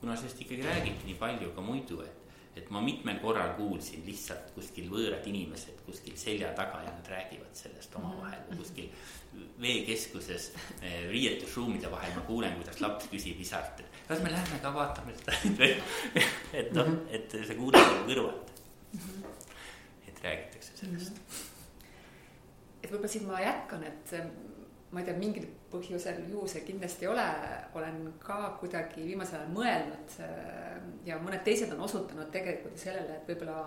[0.00, 4.54] kuna sellest ikkagi räägiti nii palju ka muidu, et et ma mitmel korral kuulsin lihtsalt
[4.56, 8.86] kuskil võõrad inimesed kuskil selja taga ja nad räägivad sellest omavahel või kuskil
[9.60, 14.72] veekeskuses äh, riietusruumide vahel ma kuulen, kuidas laps küsib isalt, et kas me lähme ka
[14.74, 15.36] vaatame seda
[16.60, 17.02] et noh, mhm.
[17.10, 18.56] et sa kuuled kõrvalt.
[18.92, 19.28] Mhm.
[20.08, 21.20] et räägitakse sellest.
[21.20, 21.52] -hmm
[22.86, 24.30] et võib-olla siin ma jätkan, et ähm,
[24.94, 27.26] ma ei tea, mingil põhjusel, ju see kindlasti ei ole,
[27.78, 30.76] olen ka kuidagi viimasel ajal mõelnud äh,
[31.08, 33.64] ja mõned teised on osutanud tegelikult sellele, et võib-olla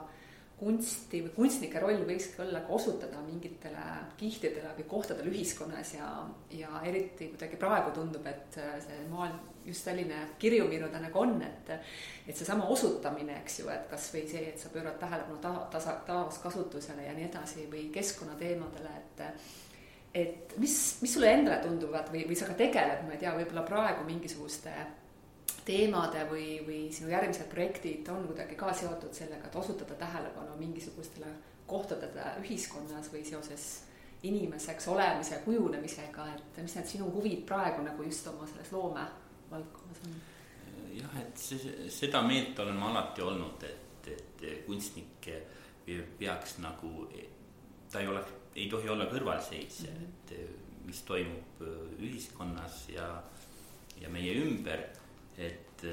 [0.59, 3.85] kunsti või kunstnike roll võikski olla ka osutada mingitele
[4.19, 6.09] kihtidele või kohtadele ühiskonnas ja,
[6.51, 11.37] ja eriti kuidagi praegu tundub, et äh, see maailm just selline kirjumiru ta nagu on,
[11.45, 15.97] et et seesama osutamine, eks ju, et kasvõi see, et sa pöörad tähelepanu ta-, tasa,
[16.07, 19.25] taaskasutusele ja nii edasi või keskkonnateemadele, et
[20.19, 23.61] et mis, mis sulle endale tunduvad või, või sa ka tegeled, ma ei tea, võib-olla
[23.67, 24.73] praegu mingisuguste
[25.69, 31.29] teemade või, või sinu järgmised projektid on kuidagi ka seotud sellega, et osutada tähelepanu mingisugustele
[31.69, 33.67] kohtadele ühiskonnas või seoses
[34.23, 39.05] inimeseks olemise kujunemisega, et mis need sinu huvid praegu nagu just oma selles loome
[39.51, 40.17] valdkonnas on?
[40.97, 45.29] jah, et see, seda meelt olen ma alati olnud, et, et kunstnik
[46.19, 47.07] peaks nagu,
[47.91, 48.23] ta ei ole,
[48.55, 50.33] ei tohi olla kõrvalseisja mm, -hmm.
[50.33, 51.61] et mis toimub
[52.01, 53.07] ühiskonnas ja,
[54.01, 54.83] ja meie ümber,
[55.39, 55.83] et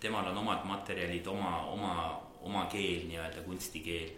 [0.00, 1.94] temal on omad materjalid, oma, oma,
[2.46, 4.12] oma keel, nii-öelda kunstikeel,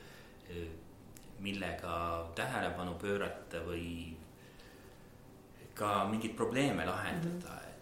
[1.43, 1.95] millega
[2.37, 4.13] tähelepanu pöörata või
[5.75, 7.73] ka mingeid probleeme lahendada mm, -hmm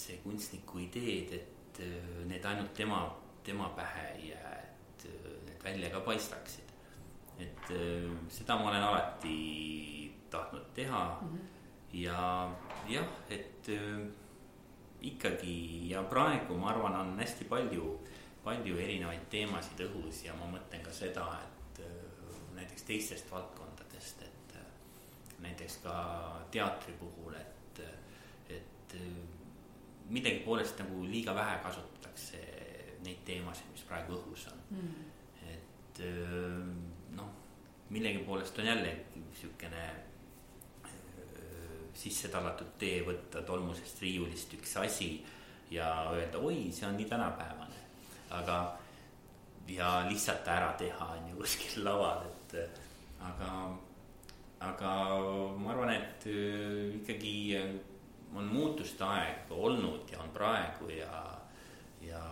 [0.00, 3.02] see kunstniku ideed, et äh, need ainult tema,
[3.44, 6.66] tema pähe ei jää, et äh, need välja ka paistaksid.
[7.40, 9.36] et äh, seda ma olen alati
[10.30, 11.28] tahtnud teha mm.
[11.28, 11.46] -hmm.
[11.92, 12.50] ja
[12.88, 13.68] jah, et
[15.00, 17.94] ikkagi ja praegu ma arvan, on hästi palju,
[18.44, 21.82] palju erinevaid teemasid õhus ja ma mõtlen ka seda, et
[22.56, 24.56] näiteks teistest valdkondadest, et
[25.40, 25.94] näiteks ka
[26.52, 27.82] teatri puhul, et,
[28.50, 28.96] et
[30.10, 32.42] millegi poolest nagu liiga vähe kasutatakse
[33.04, 34.62] neid teemasid, mis praegu õhus on.
[34.76, 35.08] Mm..
[35.54, 36.02] et
[37.16, 37.32] noh,
[37.90, 39.84] millegi poolest on jälle niisugune
[42.00, 45.10] sisse tallatud tee võtta tolmusest riiulist üks asi
[45.70, 47.78] ja öelda, oi, see on nii tänapäevane.
[48.30, 48.56] aga,
[49.68, 52.56] ja lihtsalt ära teha on ju kuskil laval, et
[53.20, 53.52] aga,
[54.70, 54.92] aga
[55.58, 56.26] ma arvan, et
[57.00, 57.34] ikkagi
[58.34, 61.22] on muutuste aeg olnud ja on praegu ja,
[62.06, 62.22] ja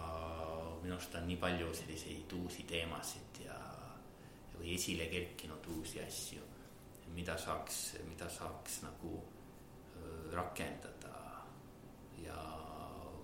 [0.83, 3.57] minu arust on nii palju selliseid uusi teemasid ja,
[4.55, 6.45] või esile kerkinud uusi asju,
[7.15, 9.19] mida saaks, mida saaks nagu
[10.39, 11.15] rakendada
[12.23, 12.39] ja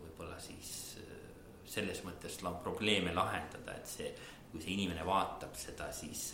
[0.02, 0.72] võib-olla siis
[1.74, 4.10] selles mõttes probleeme lahendada, et see,
[4.50, 6.28] kui see inimene vaatab seda, siis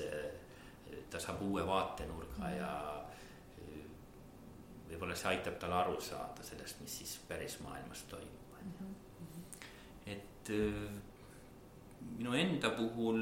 [1.11, 2.72] ta saab uue vaatenurga ja
[4.91, 8.72] võib-olla see aitab tal aru saada sellest, mis siis päris maailmas toimub mm.
[8.78, 8.95] -hmm.
[10.16, 10.53] et
[12.18, 13.20] minu enda puhul,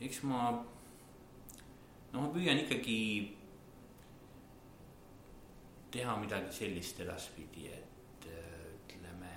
[0.00, 0.50] eks ma,
[2.12, 2.96] no ma püüan ikkagi
[5.90, 9.30] teha midagi sellist edaspidi, et ütleme,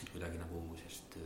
[0.00, 1.18] et kuidagi nagu sellest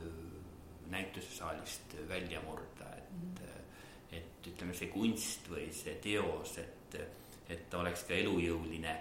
[0.91, 4.17] näitusesaalist välja murda, et -hmm.
[4.17, 6.97] et ütleme, see kunst või see teos, et,
[7.49, 8.97] et ta oleks ka elujõuline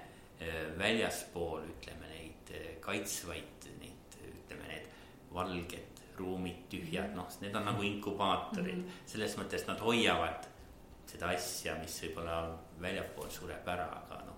[0.77, 2.53] väljaspool, ütleme neid
[2.83, 4.87] kaitsvaid, neid, ütleme need
[5.33, 9.05] valged ruumid, tühjad, noh, need on nagu inkubaatorid mm, -hmm.
[9.05, 10.47] selles mõttes nad hoiavad
[11.09, 12.37] seda asja, mis võib-olla
[12.81, 14.32] väljapool sureb ära, aga noh.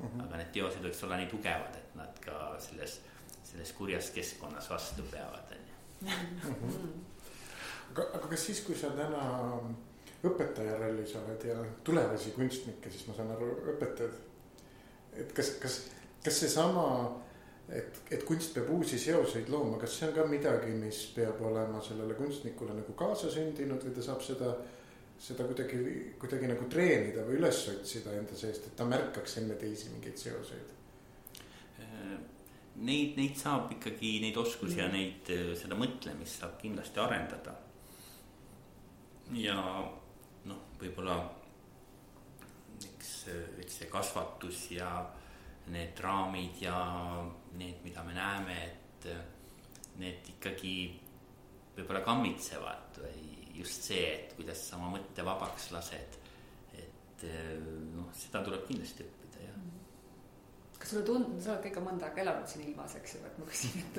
[0.00, 0.24] -hmm.
[0.26, 3.00] aga need teosed võiks olla nii tugevad, et nad ka selles,
[3.44, 5.76] selles kurjas keskkonnas vastu peavad, on ju.
[6.50, 6.90] Mhm.
[7.90, 9.22] aga, aga kas siis, kui sa täna
[10.24, 14.18] õpetaja rollis oled ja tulevasi kunstnikke, siis ma saan aru, õpetad.
[15.16, 15.80] et kas, kas,
[16.24, 16.84] kas seesama,
[17.68, 21.80] et, et kunst peab uusi seoseid looma, kas see on ka midagi, mis peab olema
[21.82, 24.52] sellele kunstnikule nagu kaasasündinud või ta saab seda
[25.20, 25.80] seda kuidagi,
[26.20, 30.76] kuidagi nagu treenida või üles otsida enda seest, et ta märkaks enne teisi mingeid seoseid?
[32.80, 35.28] Neid, neid saab ikkagi, neid oskusi ja neid,
[35.60, 37.52] seda mõtlemist saab kindlasti arendada.
[39.36, 39.56] ja
[40.48, 41.18] noh, võib-olla
[42.88, 43.10] eks,
[43.60, 44.88] eks see kasvatus ja
[45.70, 46.78] need raamid ja
[47.58, 49.10] need, mida me näeme, et
[50.00, 50.74] need ikkagi
[51.76, 53.19] võib-olla kammitsevad või
[53.60, 56.18] just see, et kuidas sa oma mõtte vabaks lased.
[56.80, 57.54] et eh,
[57.94, 59.62] noh, seda tuleb kindlasti õppida, jah.
[60.78, 63.48] kas sulle tundub, sa oled ikka mõnda aega elanud siin ilmas, eks ju, et ma
[63.50, 63.98] küsin, et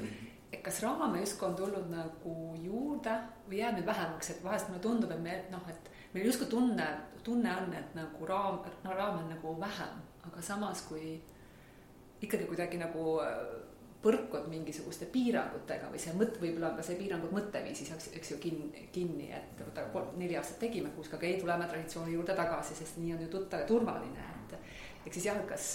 [0.52, 3.14] et kas raame justkui on tulnud nagu juurde
[3.48, 6.88] või jääb neid vähemaks, et vahest mulle tundub, et me noh, et meil justkui tunne,
[7.24, 11.16] tunne on, et nagu raam no,, raame on nagu vähem, aga samas kui
[12.22, 13.22] ikkagi kuidagi nagu
[14.02, 18.88] põrkud mingisuguste piirangutega või see mõte, võib-olla ka see piirangud mõtteviisis, eks, eks ju kinni,
[18.94, 22.98] kinni, et võta kolm, neli aastat tegime kuusk, aga ei, tuleme traditsiooni juurde tagasi, sest
[23.02, 24.58] nii on ju tuttav ja turvaline, et.
[25.06, 25.70] ehk siis jah, et kas,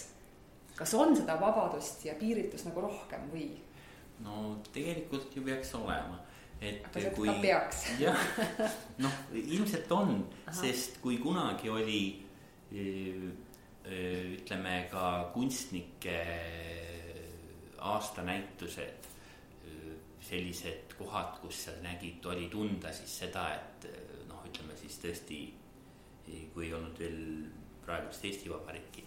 [0.74, 3.53] kas on seda vabadust ja piiritlust nagu rohkem või?
[4.27, 6.18] no tegelikult ju peaks olema,
[6.59, 6.83] et.
[6.91, 7.31] aga see kui...
[7.45, 7.85] peaks.
[8.05, 8.29] jah,
[9.07, 10.18] noh, ilmselt on,
[10.51, 12.01] sest kui kunagi oli
[13.87, 16.18] ütleme ka kunstnike
[17.79, 19.09] aastanäitused,
[20.27, 23.87] sellised kohad, kus sa nägid, oli tunda siis seda, et
[24.29, 25.41] noh, ütleme siis tõesti,
[26.55, 27.20] kui ei olnud veel
[27.85, 29.05] praegust Eesti Vabariiki.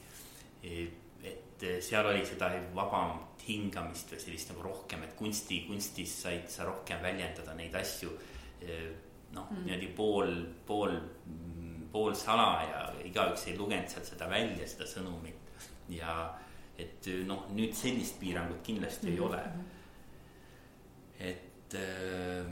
[0.64, 6.68] et seal oli seda vabamat hingamist või sellist nagu rohkem, et kunsti, kunstis said sa
[6.68, 8.12] rohkem väljendada neid asju.
[9.32, 10.32] noh mm., niimoodi pool,
[10.66, 10.96] pool,
[11.92, 15.36] poolsalaja, igaüks ei lugenud sealt seda välja, seda sõnumit
[15.90, 16.14] ja
[16.80, 19.16] et eh, noh, nüüd sellist piirangut kindlasti mm -hmm.
[19.16, 19.44] ei ole.
[19.46, 19.66] Mhm.
[21.20, 22.46] et, eh,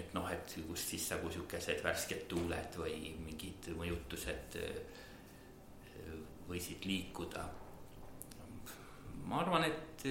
[0.00, 4.82] et noh, et kus siis nagu sihukesed värsked tuuled või mingid mõjutused eh,
[6.48, 7.48] võisid liikuda.
[9.24, 10.02] ma arvan, et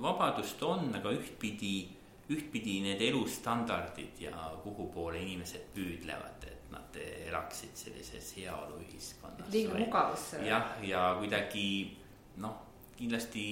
[0.00, 1.88] vabadust on, aga ühtpidi,
[2.30, 6.96] ühtpidi need elustandardid ja kuhu poole inimesed püüdlevad, et nad
[7.26, 9.50] elaksid sellises heaoluühiskonnas.
[9.50, 10.46] liiga mugavusse.
[10.46, 12.01] jah, ja kuidagi
[12.36, 12.56] noh,
[12.96, 13.44] kindlasti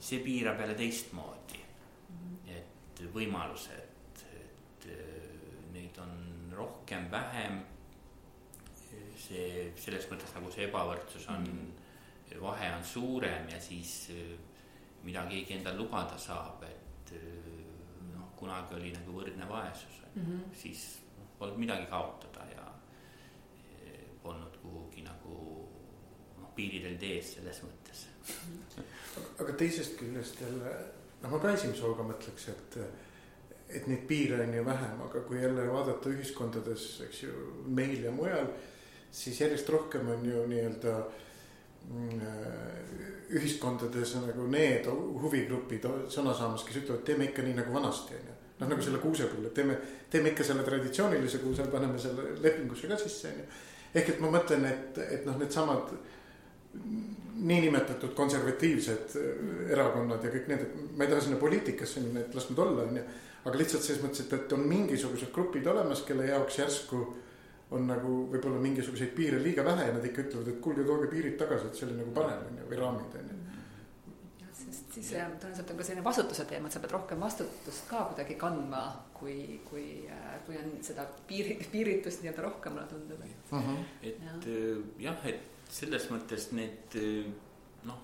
[0.00, 2.16] see piirab jälle teistmoodi mm.
[2.16, 2.56] -hmm.
[2.56, 4.88] et võimalused, et
[5.72, 6.12] neid on
[6.52, 7.64] rohkem, vähem.
[9.16, 11.72] see selles mõttes nagu see ebavõrdsus on mm,
[12.30, 12.40] -hmm.
[12.40, 14.12] vahe on suurem ja siis
[15.02, 17.12] mida keegi endale lubada saab, et
[18.12, 20.54] noh, kunagi oli nagu võrdne vaesus mm, -hmm.
[20.54, 21.02] siis
[21.38, 22.64] polnud midagi kaotada ja
[24.22, 25.36] polnud kuhugi nagu
[26.56, 28.06] piiridel tees selles mõttes.
[29.42, 30.72] aga teisest küljest jälle,
[31.22, 32.78] noh, ma ka esimese hooga mõtleks, et,
[33.80, 37.36] et neid piire on ju vähem, aga kui jälle vaadata ühiskondades, eks ju,
[37.66, 38.50] meil ja mujal,
[39.12, 40.96] siis järjest rohkem on ju nii-öelda
[41.90, 42.24] mm,
[43.36, 44.88] ühiskondades nagu need
[45.22, 48.36] huvigrupid sõna saamas, kes ütlevad, teeme ikka nii nagu vanasti, on ju.
[48.60, 49.78] noh, nagu selle kuuse puhul, et teeme,
[50.10, 53.48] teeme ikka selle traditsioonilise kuuse, paneme selle lepingusse ka sisse, on ju.
[53.96, 55.96] ehk et ma mõtlen, et, et noh, needsamad
[57.36, 59.16] niinimetatud konservatiivsed
[59.68, 62.86] erakonnad ja kõik need, et ma ei taha sinna poliitikasse minna, et las nad olla,
[62.88, 63.06] on ju
[63.46, 67.02] aga lihtsalt selles mõttes, et, et on mingisugused grupid olemas, kelle jaoks järsku
[67.76, 71.36] on nagu võib-olla mingisuguseid piire liiga vähe ja nad ikka ütlevad, et kuulge, tooge piirid
[71.38, 73.42] tagasi, et see oli nagu parem on ju, või raamid on ju
[74.66, 78.34] sest siis tõenäoliselt on ka selline vastutuse teema, et sa pead rohkem vastutust ka kuidagi
[78.40, 78.82] kandma,
[79.14, 79.84] kui, kui,
[80.46, 83.52] kui on seda piiri, piiritust nii-öelda rohkem, mulle tundub uh.
[83.52, 83.84] -huh.
[84.02, 85.10] et ja.
[85.10, 86.94] jah, et selles mõttes need
[87.86, 88.02] noh,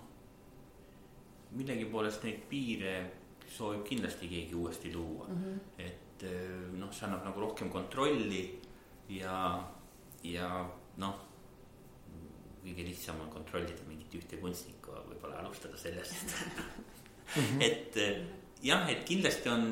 [1.57, 2.95] millegi poolest neid piire
[3.53, 5.43] soovib kindlasti keegi uuesti luua mm.
[5.43, 5.59] -hmm.
[5.79, 8.61] et eh, noh, see annab nagu rohkem kontrolli
[9.09, 9.37] ja,
[10.25, 10.49] ja
[10.97, 11.19] noh,
[12.63, 16.63] kõige lihtsam on kontrollida mingit ühte kunstnikku, võib-olla alustada sellest mm.
[17.35, 17.65] -hmm.
[17.69, 18.23] et eh,
[18.63, 19.67] jah, et kindlasti on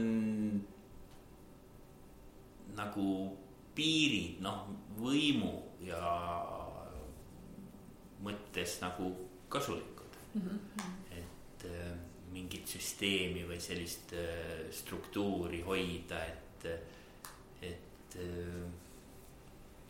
[2.77, 3.37] nagu
[3.75, 4.67] piirid noh,
[4.99, 6.01] võimu ja
[8.25, 9.11] mõttes nagu
[9.49, 10.47] kasulikud mm.
[10.47, 11.19] -hmm.
[11.19, 11.99] et eh,
[12.35, 16.67] mingit süsteemi või sellist äh, struktuuri hoida, et,
[17.67, 18.61] et äh,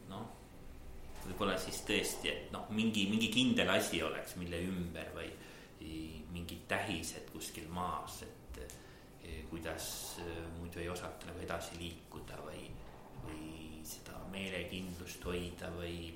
[0.08, 0.26] noh,
[1.26, 5.30] võib-olla siis tõesti, et noh, mingi, mingi kindel asi oleks, mille ümber või
[6.30, 9.90] mingid tähised kuskil maas, et äh, kuidas
[10.58, 12.64] muidu ei osata nagu edasi liikuda või,
[13.26, 16.10] või seda meelekindlust hoida või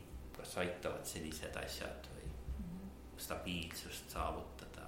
[0.44, 2.28] kas aitavad sellised asjad või
[3.24, 4.84] stabiilsust saavutada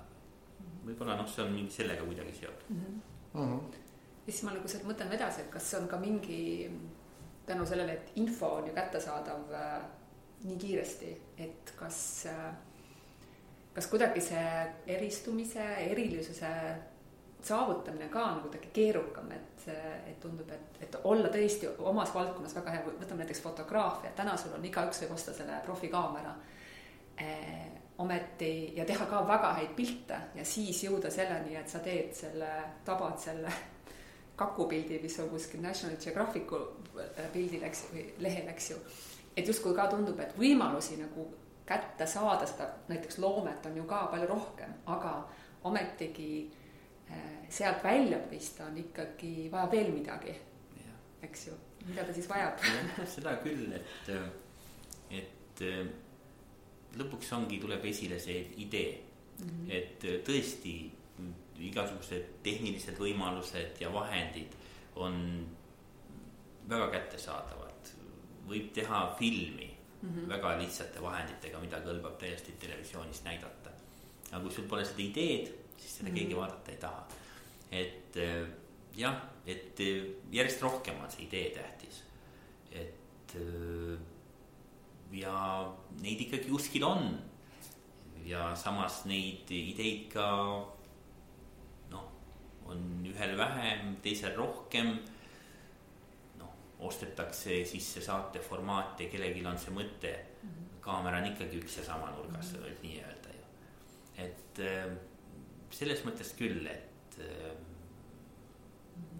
[0.87, 2.85] võib-olla noh, see on mingi sellega kuidagi seotud mm.
[2.85, 3.41] -hmm.
[3.41, 3.83] Mm -hmm.
[4.27, 6.71] ja siis ma nagu sealt mõtlen edasi, et kas on ka mingi
[7.47, 9.83] tänu sellele, et info on ju kättesaadav äh,
[10.45, 12.55] nii kiiresti, et kas äh,,
[13.75, 16.53] kas kuidagi see eristumise, erilisuse
[17.47, 19.65] saavutamine ka on kuidagi keerukam, et,
[20.07, 24.55] et tundub, et, et olla tõesti omas valdkonnas väga hea, võtame näiteks fotograafia, täna sul
[24.57, 26.35] on igaüks võib osta selle profikaamera
[27.23, 32.13] eh, ometi ja teha ka väga häid pilte ja siis jõuda selleni, et sa teed
[32.15, 32.51] selle,
[32.85, 33.53] tabad selle
[34.37, 36.61] kakupildi, mis on kuskil National Geographicu
[37.33, 38.77] pildil, eks või lehel, eks ju.
[39.37, 41.31] et justkui ka tundub, et võimalusi nagu
[41.67, 45.17] kätte saada seda näiteks loomet on ju ka palju rohkem, aga
[45.65, 46.29] ometigi
[47.49, 50.35] sealt välja paista on ikkagi vaja veel midagi,
[51.23, 51.55] eks ju,
[51.87, 52.59] mida ta siis vajab.
[53.15, 54.11] seda küll, et,
[55.21, 55.65] et
[57.01, 58.93] lõpuks ongi, tuleb esile see idee
[59.39, 59.73] mm, -hmm.
[59.79, 60.77] et äh, tõesti
[61.67, 64.53] igasugused tehnilised võimalused ja vahendid
[64.97, 65.47] on
[66.69, 67.65] väga kättesaadavad.
[68.47, 69.71] võib teha filmi
[70.03, 70.29] mm -hmm.
[70.29, 73.71] väga lihtsate vahenditega, mida kõlbab täiesti televisioonis näidata.
[74.33, 75.53] aga kui sul pole seda ideed,
[75.97, 77.07] siis seda mm keegi vaadata ei taha.
[77.71, 78.49] et äh,
[78.97, 79.17] jah,
[79.47, 82.03] et äh, järjest rohkem on see idee tähtis,
[82.71, 83.37] et
[85.13, 85.73] ja
[86.03, 87.19] neid ikkagi kuskil on.
[88.27, 90.27] ja samas neid ideid ka
[91.91, 92.07] noh,
[92.67, 94.99] on ühel vähem, teisel rohkem.
[96.39, 100.49] noh, ostetakse sisse saate formaat ja kellelgi on see mõte mm.
[100.49, 100.81] -hmm.
[100.81, 102.83] kaamera on ikkagi üks ja sama nurgas mm -hmm.
[102.83, 103.45] nii-öelda ju.
[104.17, 105.16] et
[105.71, 107.55] selles mõttes küll, et äh,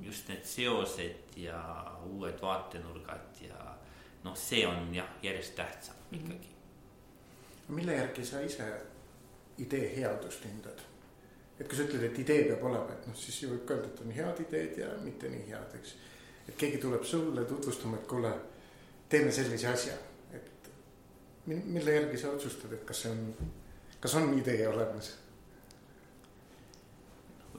[0.03, 1.61] just need seosed ja
[2.07, 3.63] uued vaatenurgad ja
[4.25, 6.25] noh, see on jah, järjest tähtsam mm -hmm.
[6.25, 6.49] ikkagi.
[7.69, 8.81] mille järgi sa ise
[9.59, 10.81] idee headust hindad?
[11.61, 13.89] et kui sa ütled, et idee peab olema, et noh, siis ju võib ka öelda,
[13.89, 15.95] et on head ideed ja mitte nii head, eks.
[16.49, 18.33] et keegi tuleb sulle tutvustama, et kuule,
[19.09, 19.95] teeme sellise asja,
[20.37, 20.71] et
[21.47, 23.53] mille järgi sa otsustad, et kas see on,
[24.01, 25.15] kas on idee olemas?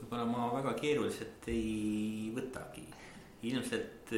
[0.07, 2.85] Võib-olla ma väga keeruliselt ei võtagi,
[3.43, 4.13] ilmselt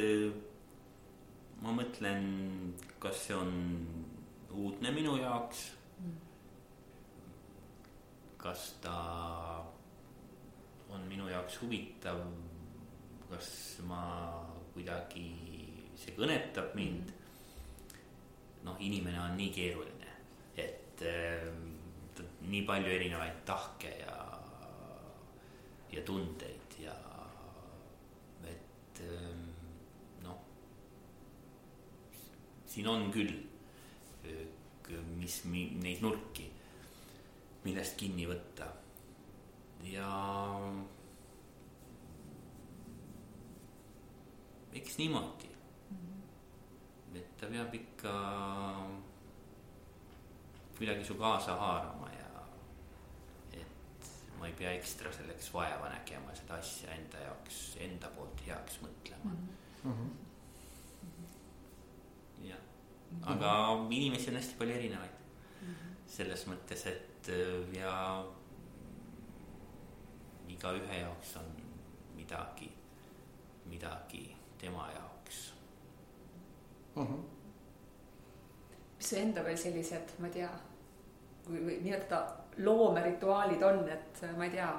[1.64, 2.28] ma mõtlen,
[3.02, 3.50] kas see on
[4.54, 5.72] uudne minu jaoks.
[8.40, 8.94] kas ta
[10.88, 12.22] on minu jaoks huvitav,
[13.28, 13.50] kas
[13.84, 13.98] ma
[14.72, 15.26] kuidagi,
[15.98, 17.10] see kõnetab mind.
[18.62, 20.14] noh, inimene on nii keeruline,
[20.54, 21.50] et äh,
[22.46, 24.19] nii palju erinevaid tahke ja,
[25.92, 26.94] ja tundeid ja
[28.50, 29.40] et äh,
[32.70, 33.32] siin on küll,
[35.18, 36.46] mis neid nurki,
[37.64, 38.68] millest kinni võtta
[39.90, 40.10] ja
[44.76, 45.50] eks niimoodi.
[47.14, 48.12] et ta peab ikka
[50.78, 52.09] kuidagi su kaasa haarama
[54.40, 59.30] ma ei pea ekstra selleks vaeva nägema seda asja enda jaoks, enda poolt heaks mõtlema
[59.34, 59.48] mm.
[59.84, 60.10] -hmm.
[62.48, 62.62] jah,
[63.34, 63.54] aga
[63.90, 65.16] inimesi on hästi palju erinevaid
[65.62, 65.96] mm -hmm.
[66.16, 67.32] selles mõttes, et
[67.76, 68.24] ja
[70.48, 71.52] igaühe jaoks on
[72.16, 72.72] midagi,
[73.66, 74.24] midagi
[74.58, 75.52] tema jaoks
[76.96, 77.04] uh.
[77.04, 77.22] -huh.
[78.96, 80.50] mis su enda veel sellised, ma ei tea,
[81.50, 84.70] kui või nimetada loomerituaalid on, et ma ei tea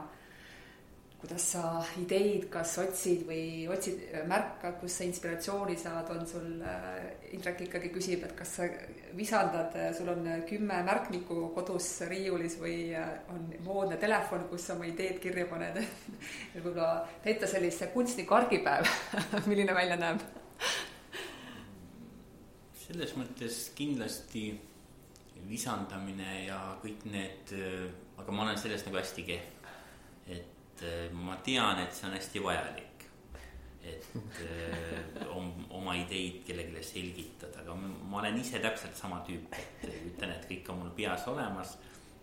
[1.22, 1.64] kuidas sa
[2.02, 4.00] ideid kas otsid või otsid,
[4.30, 8.66] märkad, kust sa inspiratsiooni saad, on sul, äh, Indrek ikkagi küsib, et kas sa
[9.16, 14.90] visandad, sul on kümme märkmikku kodus riiulis või äh, on moodne telefon, kus sa oma
[14.90, 15.78] ideed kirja paned
[16.56, 18.90] võib-olla täita sellise kunstniku argipäev
[19.50, 20.26] milline välja näeb?
[22.82, 24.50] selles mõttes kindlasti
[25.50, 27.54] visandamine ja kõik need,
[28.22, 29.58] aga ma olen selles nagu hästi kehv.
[30.28, 32.92] et äh, ma tean, et see on hästi vajalik
[33.84, 34.06] et
[34.46, 40.36] äh, om, oma ideid kellelegi selgitada, aga ma olen ise täpselt sama tüüp, et ütlen,
[40.36, 41.78] et kõik on mul peas olemas.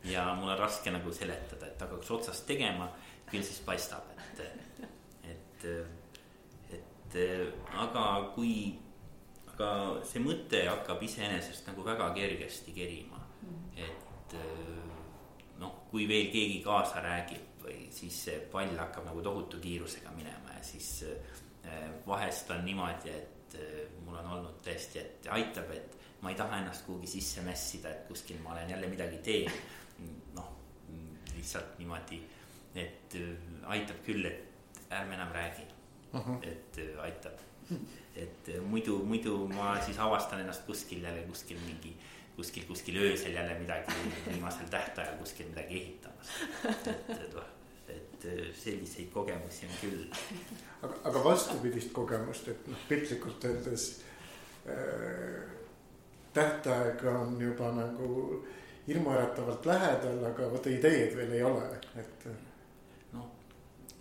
[0.06, 2.86] ja mul on raske nagu seletada, et hakkaks otsast tegema,
[3.26, 4.84] küll siis paistab, et,
[5.32, 5.66] et,
[6.78, 7.16] et
[7.82, 8.04] aga
[8.36, 8.78] kui,
[9.58, 13.18] aga see mõte hakkab iseenesest nagu väga kergesti kerima,
[13.74, 14.36] et
[15.58, 20.54] noh, kui veel keegi kaasa räägib või siis see pall hakkab nagu tohutu kiirusega minema
[20.54, 21.02] ja siis
[21.68, 26.38] Äh, vahest on niimoodi, et äh, mul on olnud tõesti, et aitab, et ma ei
[26.38, 29.52] taha ennast kuhugi sisse mässida, et kuskil ma olen jälle midagi teen.
[30.36, 30.48] noh,
[31.34, 32.20] lihtsalt niimoodi,
[32.74, 33.34] et äh,
[33.74, 35.66] aitab küll, et ärme enam räägi
[36.12, 36.20] uh.
[36.20, 36.48] -huh.
[36.48, 37.42] et aitab,
[38.18, 41.96] et muidu, muidu ma siis avastan ennast kuskil jälle kuskil mingi
[42.36, 43.94] kuskil, kuskil öösel jälle midagi
[44.26, 46.34] viimasel tähtajal kuskil midagi ehitamas.
[46.68, 47.38] et, et
[47.88, 50.02] et selliseid kogemusi on küll.
[50.82, 53.86] aga, aga vastupidist kogemust, et noh, piltlikult öeldes
[54.68, 55.38] äh,
[56.34, 58.42] tähtaeg on juba nagu
[58.88, 61.64] hirmuäratavalt lähedal, aga vaata ideed veel ei ole,
[61.96, 62.30] et.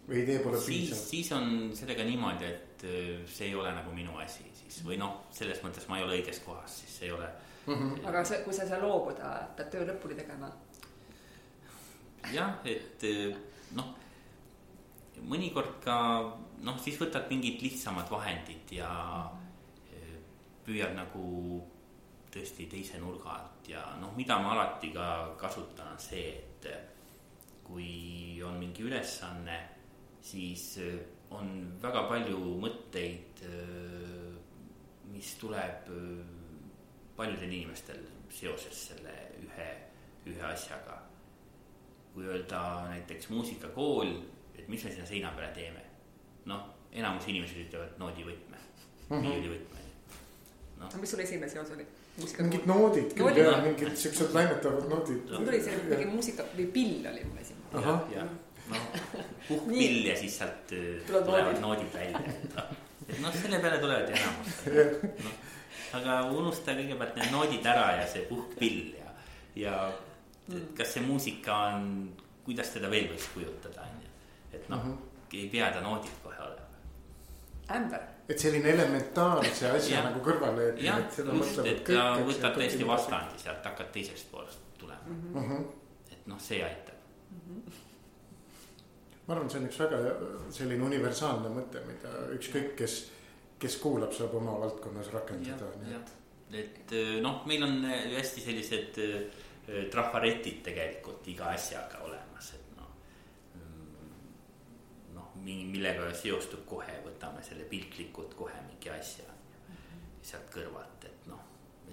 [0.07, 1.01] Või idee pole piisav.
[1.09, 5.27] siis on sellega niimoodi, et äh, see ei ole nagu minu asi siis või noh,
[5.31, 7.27] selles mõttes ma ei ole õiges kohas, siis ei ole
[7.65, 7.73] mm.
[7.73, 8.07] -hmm.
[8.07, 10.51] aga see, kui sa ei saa loobuda, pead töö lõpuni tegema.
[12.33, 13.37] jah, et äh,
[13.75, 13.95] noh
[15.25, 15.97] mõnikord ka
[16.65, 18.91] noh, siis võtad mingid lihtsamad vahendid ja
[19.93, 20.17] eh,
[20.65, 21.61] püüad nagu
[22.33, 26.67] tõesti teise nurga alt ja noh, mida ma alati ka kasutan, on see, et
[27.67, 29.57] kui on mingi ülesanne,
[30.31, 30.99] siis eh,
[31.31, 31.51] on
[31.81, 34.31] väga palju mõtteid, eh,
[35.11, 35.91] mis tuleb
[37.17, 39.69] paljudel inimestel seoses selle ühe,
[40.29, 41.03] ühe asjaga.
[42.13, 42.59] kui öelda
[42.89, 44.09] näiteks muusikakool
[44.57, 45.83] et mis me sinna seina peale teeme.
[46.47, 46.63] noh,
[46.95, 49.81] enamus inimesed ütlevad noodivõtme mm -hmm., viiulivõtme
[50.79, 50.89] no..
[51.01, 51.85] mis sul esimene seos oli?
[52.39, 55.39] mingid noodid küll ja mingid siuksed laimetavad noodid no,.
[55.39, 58.27] mul tuli selline mingi muusika või pill oli mul esimene.
[58.71, 58.87] Noh
[59.47, 62.21] puhkpill ja siis sealt äh, tulevad noodid välja,
[63.07, 64.59] et noh, selle peale tulevad enamus
[65.25, 65.35] no,
[65.99, 69.13] aga unusta kõigepealt need noodid ära ja see puhkpill ja,
[69.55, 69.77] ja
[70.47, 71.87] et kas see muusika on,
[72.45, 74.07] kuidas teda veel võiks kujutada, on ju
[74.57, 75.37] et noh mm -hmm.
[75.37, 76.67] ei pea ta noodid kohe olema.
[77.75, 78.01] ämber.
[78.29, 80.99] et selline elementaarse asja nagu kõrvale jah,
[81.33, 85.49] just, et ta võtab täiesti vastandi sealt, hakkad teisest poolest tulema mm.
[85.49, 85.65] -hmm.
[86.11, 86.96] et noh, see aitab mm.
[89.27, 89.97] Ma arvan, see on üks väga
[90.55, 92.99] selline universaalne mõte, mida ükskõik, kes,
[93.59, 95.71] kes kuulab, saab oma valdkonnas rakendada.
[95.91, 96.13] et,
[96.61, 99.01] et noh, meil on hästi sellised
[99.91, 102.67] trafaretid tegelikult iga asjaga olemas, et
[105.47, 109.35] millega seostub kohe, võtame selle piltlikult kohe mingi asja
[110.27, 111.43] sealt kõrvalt, et noh,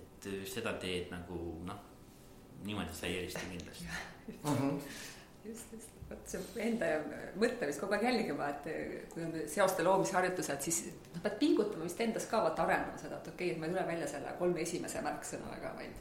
[0.00, 1.82] et seda teed nagu noh,
[2.64, 3.86] niimoodi sa ei erista kindlasti.
[4.42, 4.80] -huh.
[5.48, 6.90] just, just, vot see enda
[7.40, 10.82] mõtlemist kogu aeg jälgima, et kui on seoste loomise harjutused, siis
[11.14, 13.74] noh, pead pingutama vist endas ka vaata arendama seda, et okei okay,, et ma ei
[13.74, 15.96] tule välja selle kolme esimese märksõnaga, vaid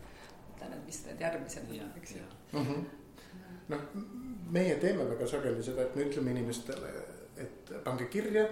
[0.49, 2.27] mõtlen, et mis need järgmised on, eks ju.
[2.59, 2.85] Mhm.
[3.71, 3.83] noh,
[4.51, 6.93] meie teeme väga sageli seda, et me ütleme inimestele
[7.39, 8.45] et pange kirja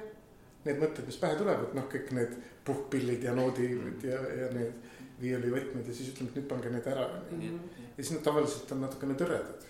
[0.66, 2.34] need mõtted, mis pähe tulevad, noh, kõik need
[2.66, 4.90] puhkpillid ja noodid ja, ja need
[5.22, 7.42] viiulivõtmed ja siis ütleme, et nüüd pange need ära mm.
[7.42, 7.81] -hmm.
[7.98, 9.68] Ja siis nad tavaliselt on natukene tõredad.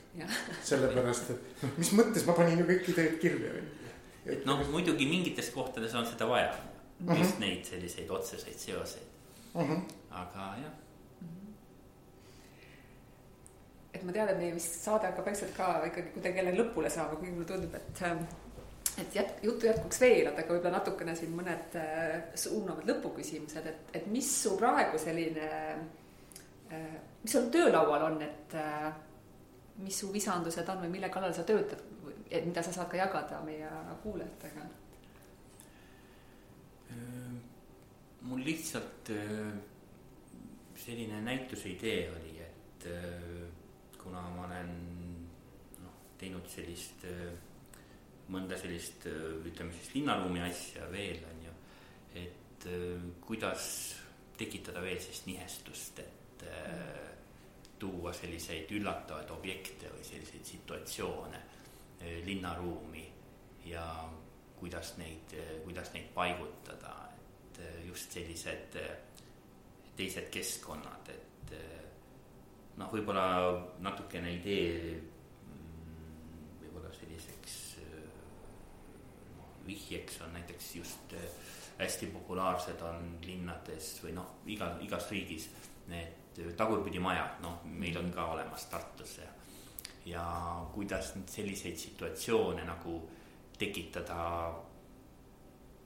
[0.67, 3.53] sellepärast, et mis mõttes ma panin ju kõik ideed kirja.
[4.26, 6.51] et noh, muidugi mingites kohtades on seda vaja
[7.17, 9.07] just neid selliseid otseseid seoseid
[9.53, 9.61] mm.
[9.61, 9.82] -hmm.
[10.11, 10.74] aga jah
[13.93, 17.17] et ma tean, et meie vist saade hakkab vaikselt ka ikkagi kuidagi jälle lõpule saama,
[17.19, 18.24] kuigi mulle tundub, et ähm,
[18.97, 23.91] et jät-, juttu jätkuks veel, et aga võib-olla natukene siin mõned äh, suunavad lõpuküsimused, et,
[23.99, 25.84] et mis su praegu selline äh,,
[27.22, 28.91] mis sul töölaual on, et äh,
[29.82, 31.82] mis su visandused on või mille kallal sa töötad,
[32.30, 33.69] et mida sa saad ka jagada meie
[34.03, 34.65] kuulajatega?
[36.91, 37.34] Äh,
[38.28, 39.53] mul lihtsalt äh,
[40.78, 43.47] selline näituse idee oli, et äh,
[44.01, 44.72] kuna ma olen
[45.82, 47.05] noh, teinud sellist,
[48.32, 51.53] mõnda sellist ütleme siis linnaruumi asja veel on ju.
[52.22, 52.65] et
[53.22, 53.65] kuidas
[54.38, 56.20] tekitada veel sellist nihestust, et
[57.82, 61.39] tuua selliseid üllatavaid objekte või selliseid situatsioone
[62.26, 63.06] linnaruumi
[63.66, 63.86] ja
[64.60, 65.34] kuidas neid,
[65.64, 68.78] kuidas neid paigutada, et just sellised
[69.98, 71.56] teised keskkonnad, et
[72.78, 73.26] noh, võib-olla
[73.84, 77.58] natukene idee mm, võib-olla selliseks
[79.36, 81.16] noh, vihjeks on näiteks just
[81.82, 85.50] hästi populaarsed on linnades või noh, iga, igas riigis
[85.89, 86.20] need
[86.57, 89.29] tagurpidimajad, noh, meil on ka olemas Tartus ja
[90.05, 93.09] ja kuidas selliseid situatsioone nagu
[93.57, 94.53] tekitada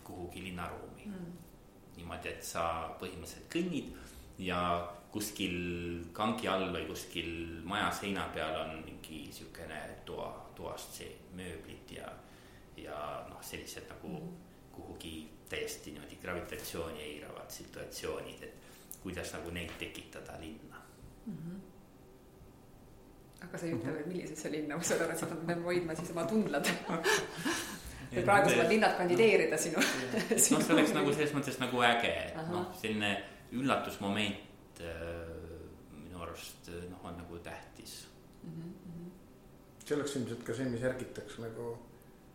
[0.04, 1.06] kuhugi linnaruumi.
[1.06, 1.34] Mm..
[1.96, 2.62] niimoodi, et sa
[3.00, 3.92] põhimõtteliselt kõnnid
[4.44, 4.60] ja
[5.12, 5.56] kuskil
[6.14, 7.30] kangi all või kuskil
[7.64, 10.28] maja seina peal on mingi siukene toa,
[10.58, 12.10] toast see mööblid ja,
[12.76, 12.98] ja
[13.30, 14.36] noh, sellised nagu mm.
[14.76, 15.14] kuhugi
[15.50, 18.75] täiesti niimoodi gravitatsiooni eiravad situatsioonid, et
[19.06, 20.82] kuidas nagu neid tekitada linna
[21.26, 21.38] mm.
[21.38, 21.60] -hmm.
[23.48, 26.12] aga sa ei ütle veel, millisesse linna, ma saan aru, et sa pead hoidma siis
[26.16, 26.72] oma tundlad
[28.16, 29.82] või praegu saavad linnad kandideerida sinu.
[30.54, 33.16] noh, see oleks nagu selles mõttes nagu äge, et noh, selline
[33.56, 34.46] üllatusmoment
[34.80, 38.08] Äh, minu arust äh, noh, on nagu tähtis
[38.44, 38.50] mm.
[38.52, 39.12] -hmm.
[39.86, 41.78] see oleks ilmselt ka see, mis ärgitaks nagu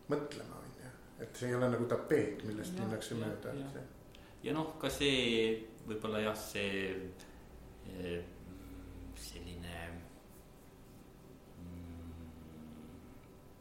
[0.09, 3.53] mõtlema, on ju, et see ei ole nagu tapeet, millest minnakse mööda.
[3.59, 3.83] ja,
[4.43, 6.91] ja noh, ka see võib-olla jah, see
[7.87, 8.21] äh,
[9.17, 9.79] selline
[11.61, 12.21] mm,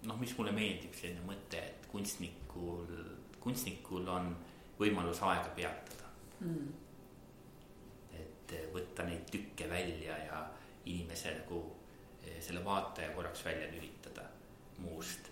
[0.08, 2.94] noh, mis mulle meeldib, selline mõte, et kunstnikul,
[3.40, 4.30] kunstnikul on
[4.80, 6.86] võimalus aega peatada mm
[8.50, 10.40] et võtta neid tükke välja ja
[10.90, 11.60] inimese nagu
[12.24, 14.26] eh, selle vaataja korraks välja lülitada
[14.78, 15.30] muust.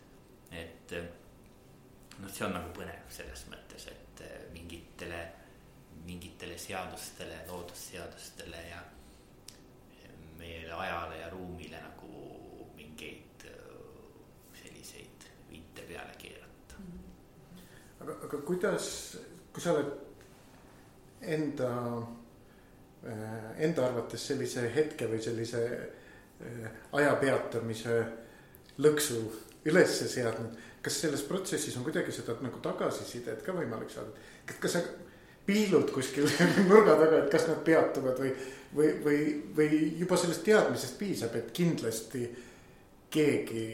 [0.50, 1.08] et eh,
[2.18, 5.22] noh, see on nagu põnev selles mõttes, et eh, mingitele,
[6.08, 8.82] mingitele seadustele, loodusseadustele ja
[10.38, 12.10] meile ajale ja ruumile nagu
[12.76, 13.46] mingeid
[14.62, 16.80] selliseid viite peale keerata.
[18.00, 18.92] aga, aga kuidas,
[19.52, 19.92] kui sa oled
[21.20, 21.72] enda
[23.06, 25.60] Äh, enda arvates sellise hetke või sellise
[26.98, 28.00] aja peatamise
[28.82, 29.20] lõksu
[29.70, 30.56] ülesse seadnud.
[30.82, 34.10] kas selles protsessis on kuidagi seda nagu tagasisidet ka võimalik saada,
[34.46, 34.82] kas sa
[35.48, 36.28] piilud kuskil
[36.70, 38.32] nurga taga, et kas nad peatuvad või,
[38.76, 39.20] või, või,
[39.56, 42.26] või juba sellest teadmisest piisab, et kindlasti
[43.10, 43.66] keegi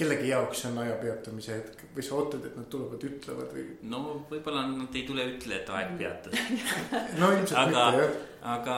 [0.00, 3.64] kellegi jaoks on aja peatamise hetk või sa ootad, et nad tulevad, ütlevad või?
[3.92, 6.44] no võib-olla nad ei tule, ütle, et aeg peatus
[7.20, 8.14] no ilmselt aga, mitte jah.
[8.54, 8.76] aga,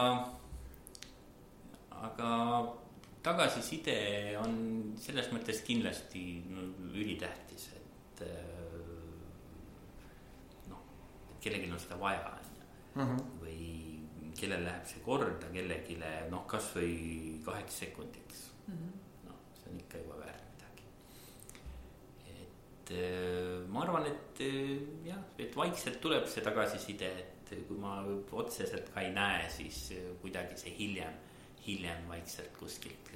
[2.08, 2.32] aga
[3.22, 3.96] tagasiside
[4.42, 4.56] on
[4.98, 7.82] selles mõttes kindlasti no, ülitähtis, et
[8.22, 8.26] et
[11.42, 12.68] kellelgi on seda vaja, on ju.
[13.02, 13.16] Mhm.
[13.42, 13.58] või
[14.38, 15.98] kellel läheb see korda kellelegi
[16.30, 19.28] noh, kasvõi kaheks sekundiks mm -hmm..
[19.28, 20.52] noh, see on ikka juba väärt
[22.92, 28.00] Äh, ma arvan, et äh, jah, et vaikselt tuleb see tagasiside, et kui ma
[28.36, 31.14] otseselt ka ei näe, siis äh, kuidagi see hiljem,
[31.64, 33.12] hiljem vaikselt kuskilt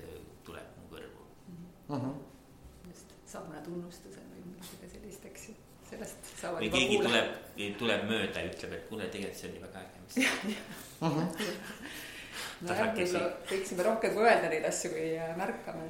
[0.46, 1.66] tuleb mu kõrvu mm.
[1.90, 2.14] -hmm.
[2.88, 5.56] just, saab mõne tunnustuse või midagi sellist, eks ju,
[5.90, 6.62] sellest saavad.
[6.62, 7.10] või keegi kuule.
[7.10, 10.20] tuleb, tuleb mööda ja ütleb, et kuule, tegelikult see oli väga äge, sa.
[12.66, 15.06] nojah, võib-olla võiksime rohkem kui öelda neid asju, kui
[15.38, 15.86] märkame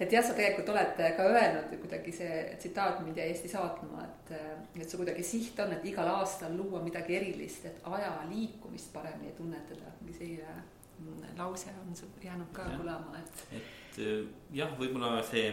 [0.00, 4.32] et jah, sa tegelikult oled ka öelnud kuidagi see tsitaat mind jäi hästi saatma, et,
[4.76, 9.32] et see kuidagi siht on, et igal aastal luua midagi erilist, et aja liikumist paremini
[9.38, 9.94] tunnetada.
[10.00, 12.76] mingi selline lause on sul jäänud ka ja.
[12.80, 13.42] kõlama, et.
[13.56, 15.48] et äh, jah, võib-olla see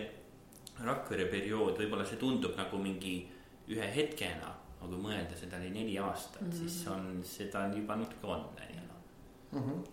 [0.83, 3.19] Rakvere periood, võib-olla see tundub nagu mingi
[3.71, 6.69] ühe hetkena, aga kui mõelda, seda oli neli aastat mm, -hmm.
[6.69, 9.03] siis on, seda on juba natuke on, on ju noh.
[9.51, 9.83] Mhm.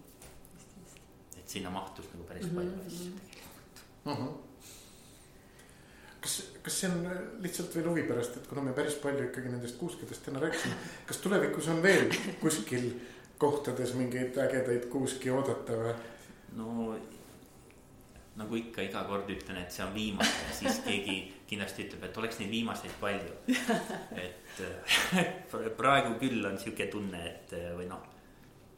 [1.38, 2.54] et sinna mahtus nagu päris mm -hmm.
[2.54, 4.12] palju asju tegelikult mm.
[4.12, 4.32] -hmm.
[6.20, 7.10] kas, kas see on
[7.40, 10.74] lihtsalt veel huvi pärast, et kuna me päris palju ikkagi nendest kuuskedest täna rääkisime,
[11.06, 12.10] kas tulevikus on veel
[12.40, 12.90] kuskil
[13.38, 15.94] kohtades mingeid ägedaid kuuski oodata või?
[16.56, 16.98] no
[18.36, 21.16] nagu ikka iga kord ütlen, et see on viimane siis keegi
[21.50, 23.34] kindlasti ütleb, et oleks neid viimaseid palju.
[24.24, 24.62] et
[25.80, 28.04] praegu küll on sihuke tunne, et või noh,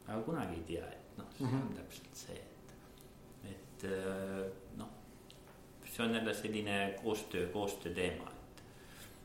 [0.07, 1.75] aga kunagi ei tea, et noh, see on mm -hmm.
[1.79, 2.39] täpselt see,
[3.51, 4.89] et, et noh,
[5.85, 8.63] see on jälle selline koostöö, koostöö teema, et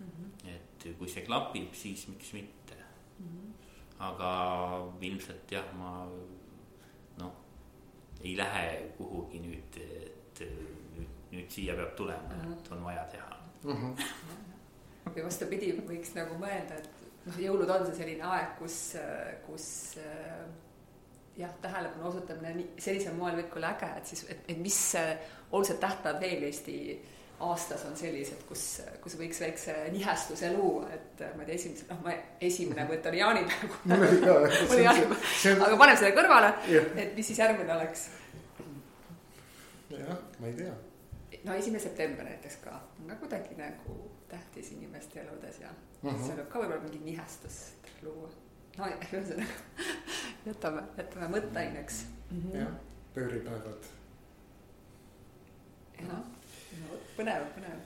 [0.00, 0.50] mm, -hmm.
[0.54, 2.76] et kui see klapib, siis miks mitte
[3.18, 3.26] mm.
[3.26, 3.52] -hmm.
[3.98, 6.08] aga ilmselt jah, ma
[7.18, 7.32] noh,
[8.20, 10.40] ei lähe kuhugi nüüd, et
[10.96, 12.58] nüüd, nüüd siia peab tulema mm, -hmm.
[12.58, 13.72] et on vaja teha mm.
[13.72, 15.12] -hmm.
[15.14, 16.88] või vastupidi, võiks nagu mõelda, et
[17.26, 18.78] noh, jõulud on see selline aeg, kus,
[19.46, 19.68] kus
[21.38, 24.80] jah, tähelepanu osutamine nii sellisel moel võib olla äge, et siis, et, et mis
[25.52, 26.78] olulised tähtpäevad veel Eesti
[27.40, 28.62] aastas on sellised, kus,
[29.02, 32.14] kus võiks väikse nihestuse luua, et ma ei tea, esimese, noh, ma
[32.48, 33.76] esimene mõte oli jaanipäev.
[34.72, 36.50] oli jaanipäev, aga paneme selle kõrvale,
[36.98, 38.08] et mis siis järgmine oleks.
[39.94, 40.74] jah, ma ei tea.
[41.44, 45.70] No esimene september näiteks ka, on ka kuidagi nagu tähtis inimeste eludes ja
[46.02, 46.26] uh -huh.
[46.26, 48.30] see võib ka võib-olla mingit nihestust luua
[48.78, 49.86] no ühesõnaga
[50.46, 52.58] jätame, jätame mõtteaineks mm -hmm..
[52.58, 52.74] jah,
[53.14, 53.88] pööripäevad.
[56.00, 57.80] jah, no põnev, põnev.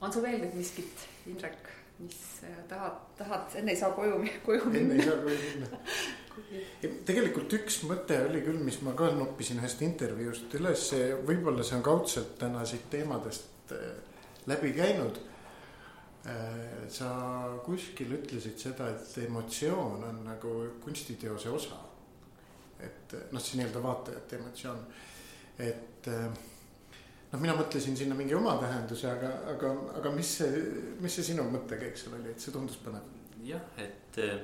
[0.00, 1.70] on sul veel nüüd miskit, Indrek,
[2.02, 4.94] mis äh, tahad, tahad, enne ei saa koju, koju minna?
[4.94, 5.82] enne ei saa koju minna
[7.10, 10.88] tegelikult üks mõte oli küll, mis ma ka noppisin ühest intervjuust üles,
[11.28, 13.94] võib-olla see on kaudselt täna siit teemadest äh,
[14.50, 15.22] läbi käinud
[16.24, 17.08] Äh, sa
[17.66, 21.80] kuskil ütlesid seda, et emotsioon on nagu kunstiteose osa.
[22.84, 24.80] et noh, see nii-öelda vaatajate emotsioon,
[25.62, 26.08] et
[27.34, 30.64] noh, mina mõtlesin sinna mingi oma tähenduse, aga, aga, aga mis see,
[31.02, 33.08] mis see sinu mõttekäik seal oli, et see tundus põnev?
[33.44, 34.36] jah, et äh,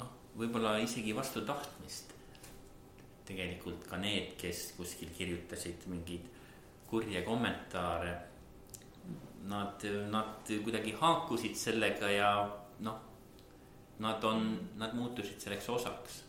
[0.00, 2.16] noh, võib-olla isegi vastu tahtmist.
[3.30, 6.24] tegelikult ka need, kes kuskil kirjutasid mingeid
[6.90, 8.16] kurje kommentaare
[9.46, 12.32] nad, nad kuidagi haakusid sellega ja
[12.82, 12.98] noh,
[14.02, 14.50] nad on,
[14.80, 16.24] nad muutusid selleks osaks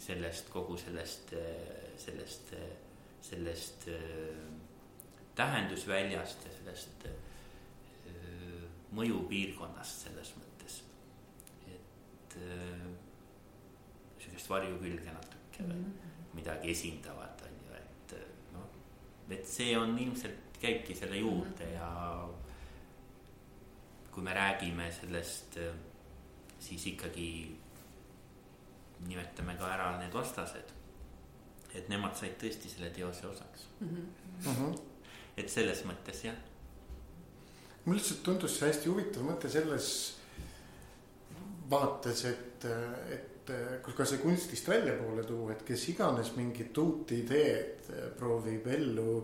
[0.00, 1.30] sellest kogu sellest,
[2.00, 2.52] sellest,
[3.22, 3.86] sellest
[5.40, 7.08] tähendusväljast ja sellest
[8.96, 10.80] mõjupiirkonnast selles mõttes.
[11.70, 12.36] et
[14.18, 16.34] sihukest varjukülge natuke või mm -hmm.
[16.34, 18.14] midagi esindavad, on ju, et
[18.52, 18.66] noh,
[19.30, 21.90] et see on ilmselt käibki selle juurde ja
[24.10, 25.74] kui me räägime sellest, äh,
[26.60, 27.56] siis ikkagi
[29.06, 30.76] nimetame ka ära need vastased.
[31.74, 34.06] et nemad said tõesti selle teose osaks mm.
[34.42, 34.80] -hmm.
[35.36, 36.38] Et selles mõttes jah.
[37.84, 39.90] mulle lihtsalt tundus see hästi huvitav mõte selles
[41.70, 42.66] vaates, et,
[43.14, 43.52] et
[43.84, 49.14] kui ka see kunstist väljapoole tuua, et kes iganes mingit uut ideed proovib ellu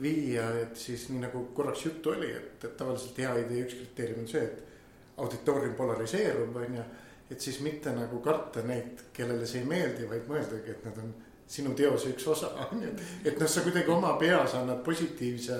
[0.00, 4.24] viia, et siis nii nagu korraks juttu oli, et, et tavaliselt hea idee üks kriteerium
[4.24, 6.86] on see, et auditoorium polariseerub, on ju.
[7.30, 11.14] et siis mitte nagu karta neid, kellele see ei meeldi, vaid mõeldagi, et nad on
[11.46, 12.92] sinu teose üks osa, on ju.
[13.24, 15.58] et noh, sa kuidagi oma peas annad positiivse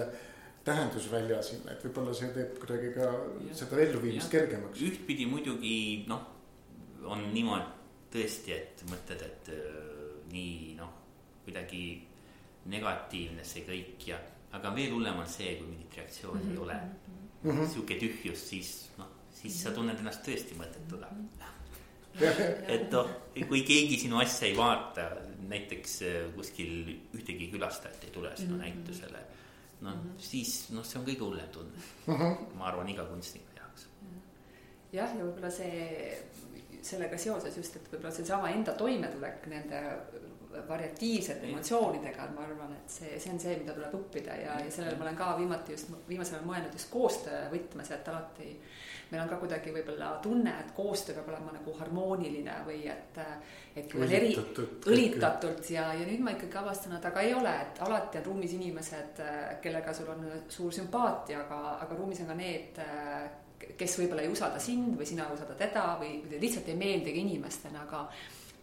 [0.67, 3.11] tähendusvälja sinna, et võib-olla see teeb kuidagi ka
[3.47, 4.83] ja, seda elluviimist kergemaks.
[4.83, 5.77] ühtpidi muidugi
[6.11, 6.25] noh,
[7.07, 7.75] on niimoodi
[8.17, 9.83] tõesti, et mõtled, et äh,
[10.33, 10.91] nii noh,
[11.45, 11.83] kuidagi
[12.73, 14.19] negatiivne see kõik ja,
[14.59, 16.57] aga veel hullem on see, kui mingit reaktsiooni mm -hmm.
[16.57, 16.81] ei ole
[17.43, 17.69] mm -hmm..
[17.73, 21.29] sihuke tühjus, siis noh, siis sa tunned ennast tõesti mõttetuna mm.
[21.29, 21.56] -hmm.
[22.75, 23.11] et noh,
[23.49, 25.09] kui keegi sinu asja ei vaata,
[25.47, 28.65] näiteks äh, kuskil ühtegi külastajat ei tule sinu mm -hmm.
[28.65, 29.25] näitusele.
[29.81, 32.55] noh mm -hmm., siis noh, see on kõige hullem tunne mm, -hmm.
[32.55, 33.89] ma arvan, iga kunstniku jaoks.
[34.93, 36.23] jah, ja võib-olla see
[36.83, 39.83] sellega seoses just, et võib-olla seesama enda toimetulek nende
[40.69, 44.97] variatiivsete emotsioonidega, ma arvan, et see, see on see, mida tuleb õppida ja, ja sellele
[44.97, 48.49] ma olen ka viimati just, viimasel ajal mõelnud just koostöö võtmes, et alati
[49.11, 53.19] meil on ka kuidagi võib-olla tunne, et koostöö peab olema nagu harmooniline või et,
[53.77, 54.33] et kui on eri,
[54.91, 58.57] õlitatult ja, ja nüüd ma ikkagi avastan, et aga ei ole, et alati on ruumis
[58.59, 59.23] inimesed,
[59.63, 62.81] kellega sul on suur sümpaatia, aga, aga ruumis on ka need,
[63.79, 67.87] kes võib-olla ei usalda sind või sina ei usalda teda või, lihtsalt ei meeldigi inimestena,
[67.87, 68.09] aga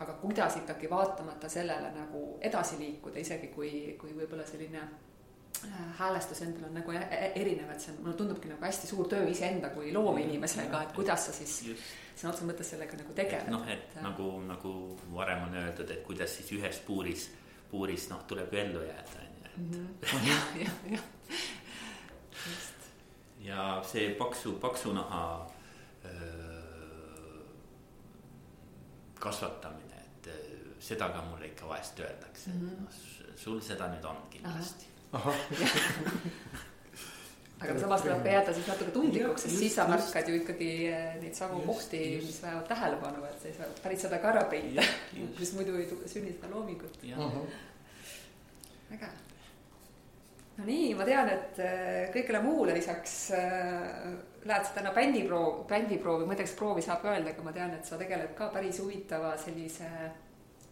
[0.03, 3.69] aga kuidas ikkagi vaatamata sellele nagu edasi liikuda, isegi kui,
[3.99, 4.81] kui võib-olla selline
[5.97, 6.91] häälestus endal on nagu
[7.35, 11.27] erinev, et see on, mulle tundubki nagu hästi suur töö iseenda kui loomeinimesega, et kuidas
[11.27, 13.49] sa siis sõna otseses mõttes sellega nagu tegeled.
[13.53, 14.73] noh, et, nagu, nagu
[15.13, 17.29] varem on öeldud, et kuidas siis ühes puuris,
[17.71, 19.57] puuris noh, tuleb ju ellu jääda, on ju, et.
[19.57, 19.87] Mhm.
[20.29, 21.09] jah, jah, jah.
[22.43, 22.87] just.
[23.47, 25.25] ja see paksu, paksu naha
[26.05, 27.43] öö,
[29.19, 30.31] kasvatamine, et
[30.83, 32.81] seda ka mulle ikka vahest öeldakse mm, -hmm.
[32.83, 34.92] no, sul seda nüüd on kindlasti.
[37.63, 41.11] Aga samas tuleb ka jääda siis natuke tundlikuks, sest siis sa märkad ju ikkagi eh,
[41.21, 44.85] neid samu kohti, mis vajavad tähelepanu, et sa ei saa päris seda ka ära peita,
[45.39, 46.97] sest muidu ei sünni seda loomingut.
[48.93, 49.09] äge.
[50.57, 54.11] no nii, ma tean, et eh, kõigele muule lisaks äh,
[54.45, 57.71] lähed sa täna bändiproov, bändiproovi, ma ei tea, kas proovi saab öelda, aga ma tean,
[57.77, 59.89] et sa tegeled ka päris huvitava sellise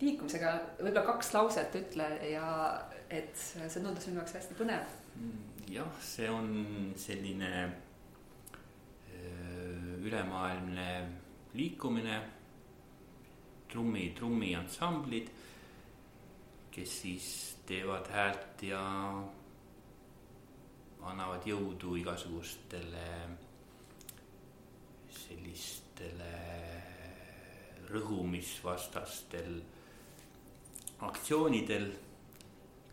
[0.02, 2.49] liikumisega, võib-olla kaks lauset ütle ja
[3.10, 4.99] et see tundus minu jaoks hästi põnev.
[5.16, 7.72] Mm jah, see on selline
[10.02, 10.88] ülemaailmne
[11.54, 12.18] liikumine,
[13.72, 15.30] trummi, trummiansamblid,
[16.72, 17.28] kes siis
[17.68, 18.82] teevad häält ja
[21.08, 23.08] annavad jõudu igasugustele
[25.22, 26.34] sellistele
[27.91, 29.62] rõhumisvastastel
[31.02, 31.91] aktsioonidel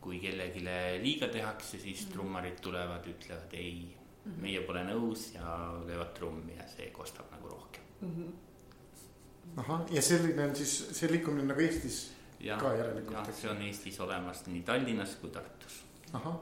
[0.01, 0.63] kui kellelegi
[1.03, 2.13] liiga tehakse, siis mm.
[2.13, 3.99] trummarid tulevad, ütlevad ei
[4.29, 4.43] -hmm.
[4.43, 5.55] meie pole nõus ja
[5.87, 8.13] löövad trummi ja see kostab nagu rohkem mm.
[8.15, 9.63] -hmm.
[9.63, 11.99] ahah, ja selline on siis see liikumine nagu Eestis
[12.41, 13.35] ja, ka järelikult?
[13.41, 15.83] see on Eestis olemas nii Tallinnas kui Tartus.
[16.13, 16.39] ahah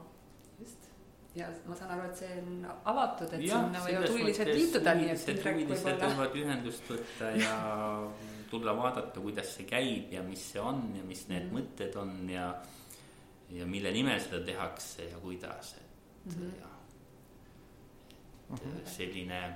[1.37, 5.11] ja ma saan aru, et see on avatud, et ja, sinna võivad huvilised liituda, nii
[5.13, 5.27] et.
[5.45, 7.53] huvilised võivad ühendust võtta ja
[8.49, 11.59] tulla vaadata, kuidas see käib ja mis see on ja mis need mm -hmm.
[11.59, 12.55] mõtted on ja
[13.49, 16.59] ja mille nimel seda tehakse ja kuidas, et mm -hmm.
[16.59, 16.67] ja.
[18.55, 18.89] et mm -hmm.
[18.89, 19.55] selline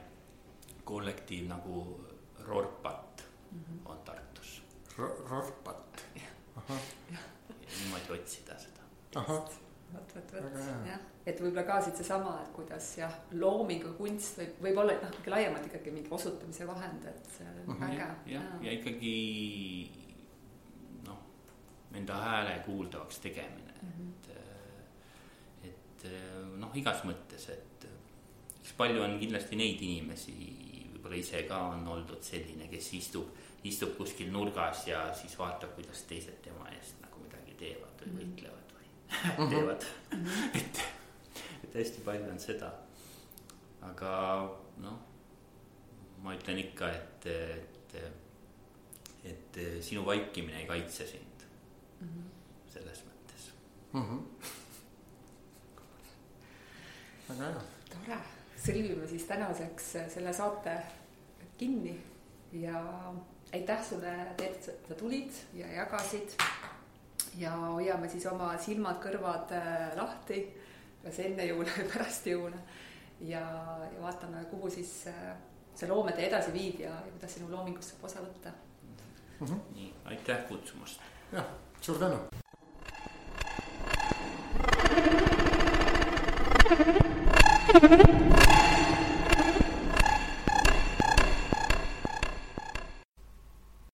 [0.84, 2.06] kollektiiv nagu
[2.40, 3.92] Rorpat mm -hmm.
[3.92, 4.62] on Tartus
[4.98, 5.08] Ro.
[5.30, 6.06] Rorpat.
[7.80, 8.82] niimoodi otsida seda.
[9.94, 14.40] Vot, vot, vot jah, et võib-olla ka siit seesama, et kuidas jah, looming või kunst
[14.42, 17.90] võib, võib olla noh, ikkagi laiemalt ikkagi mingi osutamise vahend, et see on mm -hmm.
[17.90, 18.08] äge.
[18.34, 19.16] jah, ja, ikkagi
[21.08, 21.20] noh,
[22.02, 23.92] enda hääle kuuldavaks tegemine mm.
[23.98, 24.10] -hmm.
[25.64, 26.10] et, et
[26.58, 27.88] noh, igas mõttes, et
[28.62, 30.34] eks palju on kindlasti neid inimesi,
[30.94, 33.28] võib-olla ise ka on oldud selline, kes istub,
[33.64, 38.18] istub kuskil nurgas ja siis vaatab, kuidas teised tema eest nagu midagi teevad või mhm.
[38.18, 38.61] võitlevad või mm -hmm.
[39.38, 40.26] Teevad mm.
[40.26, 40.58] -hmm.
[40.58, 40.82] et,
[41.64, 42.72] et hästi palju on seda.
[43.82, 44.12] aga
[44.78, 45.00] noh,
[46.24, 47.96] ma ütlen ikka, et, et,
[49.24, 51.48] et sinu vaikimine ei kaitse sind
[52.02, 52.08] mm.
[52.08, 52.42] -hmm
[53.94, 54.02] mm.
[54.02, 54.22] -hmm.
[57.30, 57.62] väga hea.
[57.90, 58.18] tore,
[58.66, 60.78] sõlmime siis tänaseks selle saate
[61.58, 62.00] kinni
[62.54, 63.14] ja
[63.54, 66.38] aitäh sulle, Teet, et sa tulid ja jagasid.
[67.40, 70.42] Ja hoiame siis oma silmad-kõrvad äh, lahti,
[71.04, 72.60] kas enne jõule või pärast jõule.
[73.22, 73.42] ja,
[73.94, 75.32] ja vaatame, kuhu siis äh,
[75.76, 79.46] see loometee edasi viib ja, ja kuidas sinu loomingust saab osa võtta mm.
[79.46, 79.60] -hmm.
[79.76, 81.02] nii, aitäh kutsumast.
[81.32, 81.46] jah,
[81.82, 82.20] suur tänu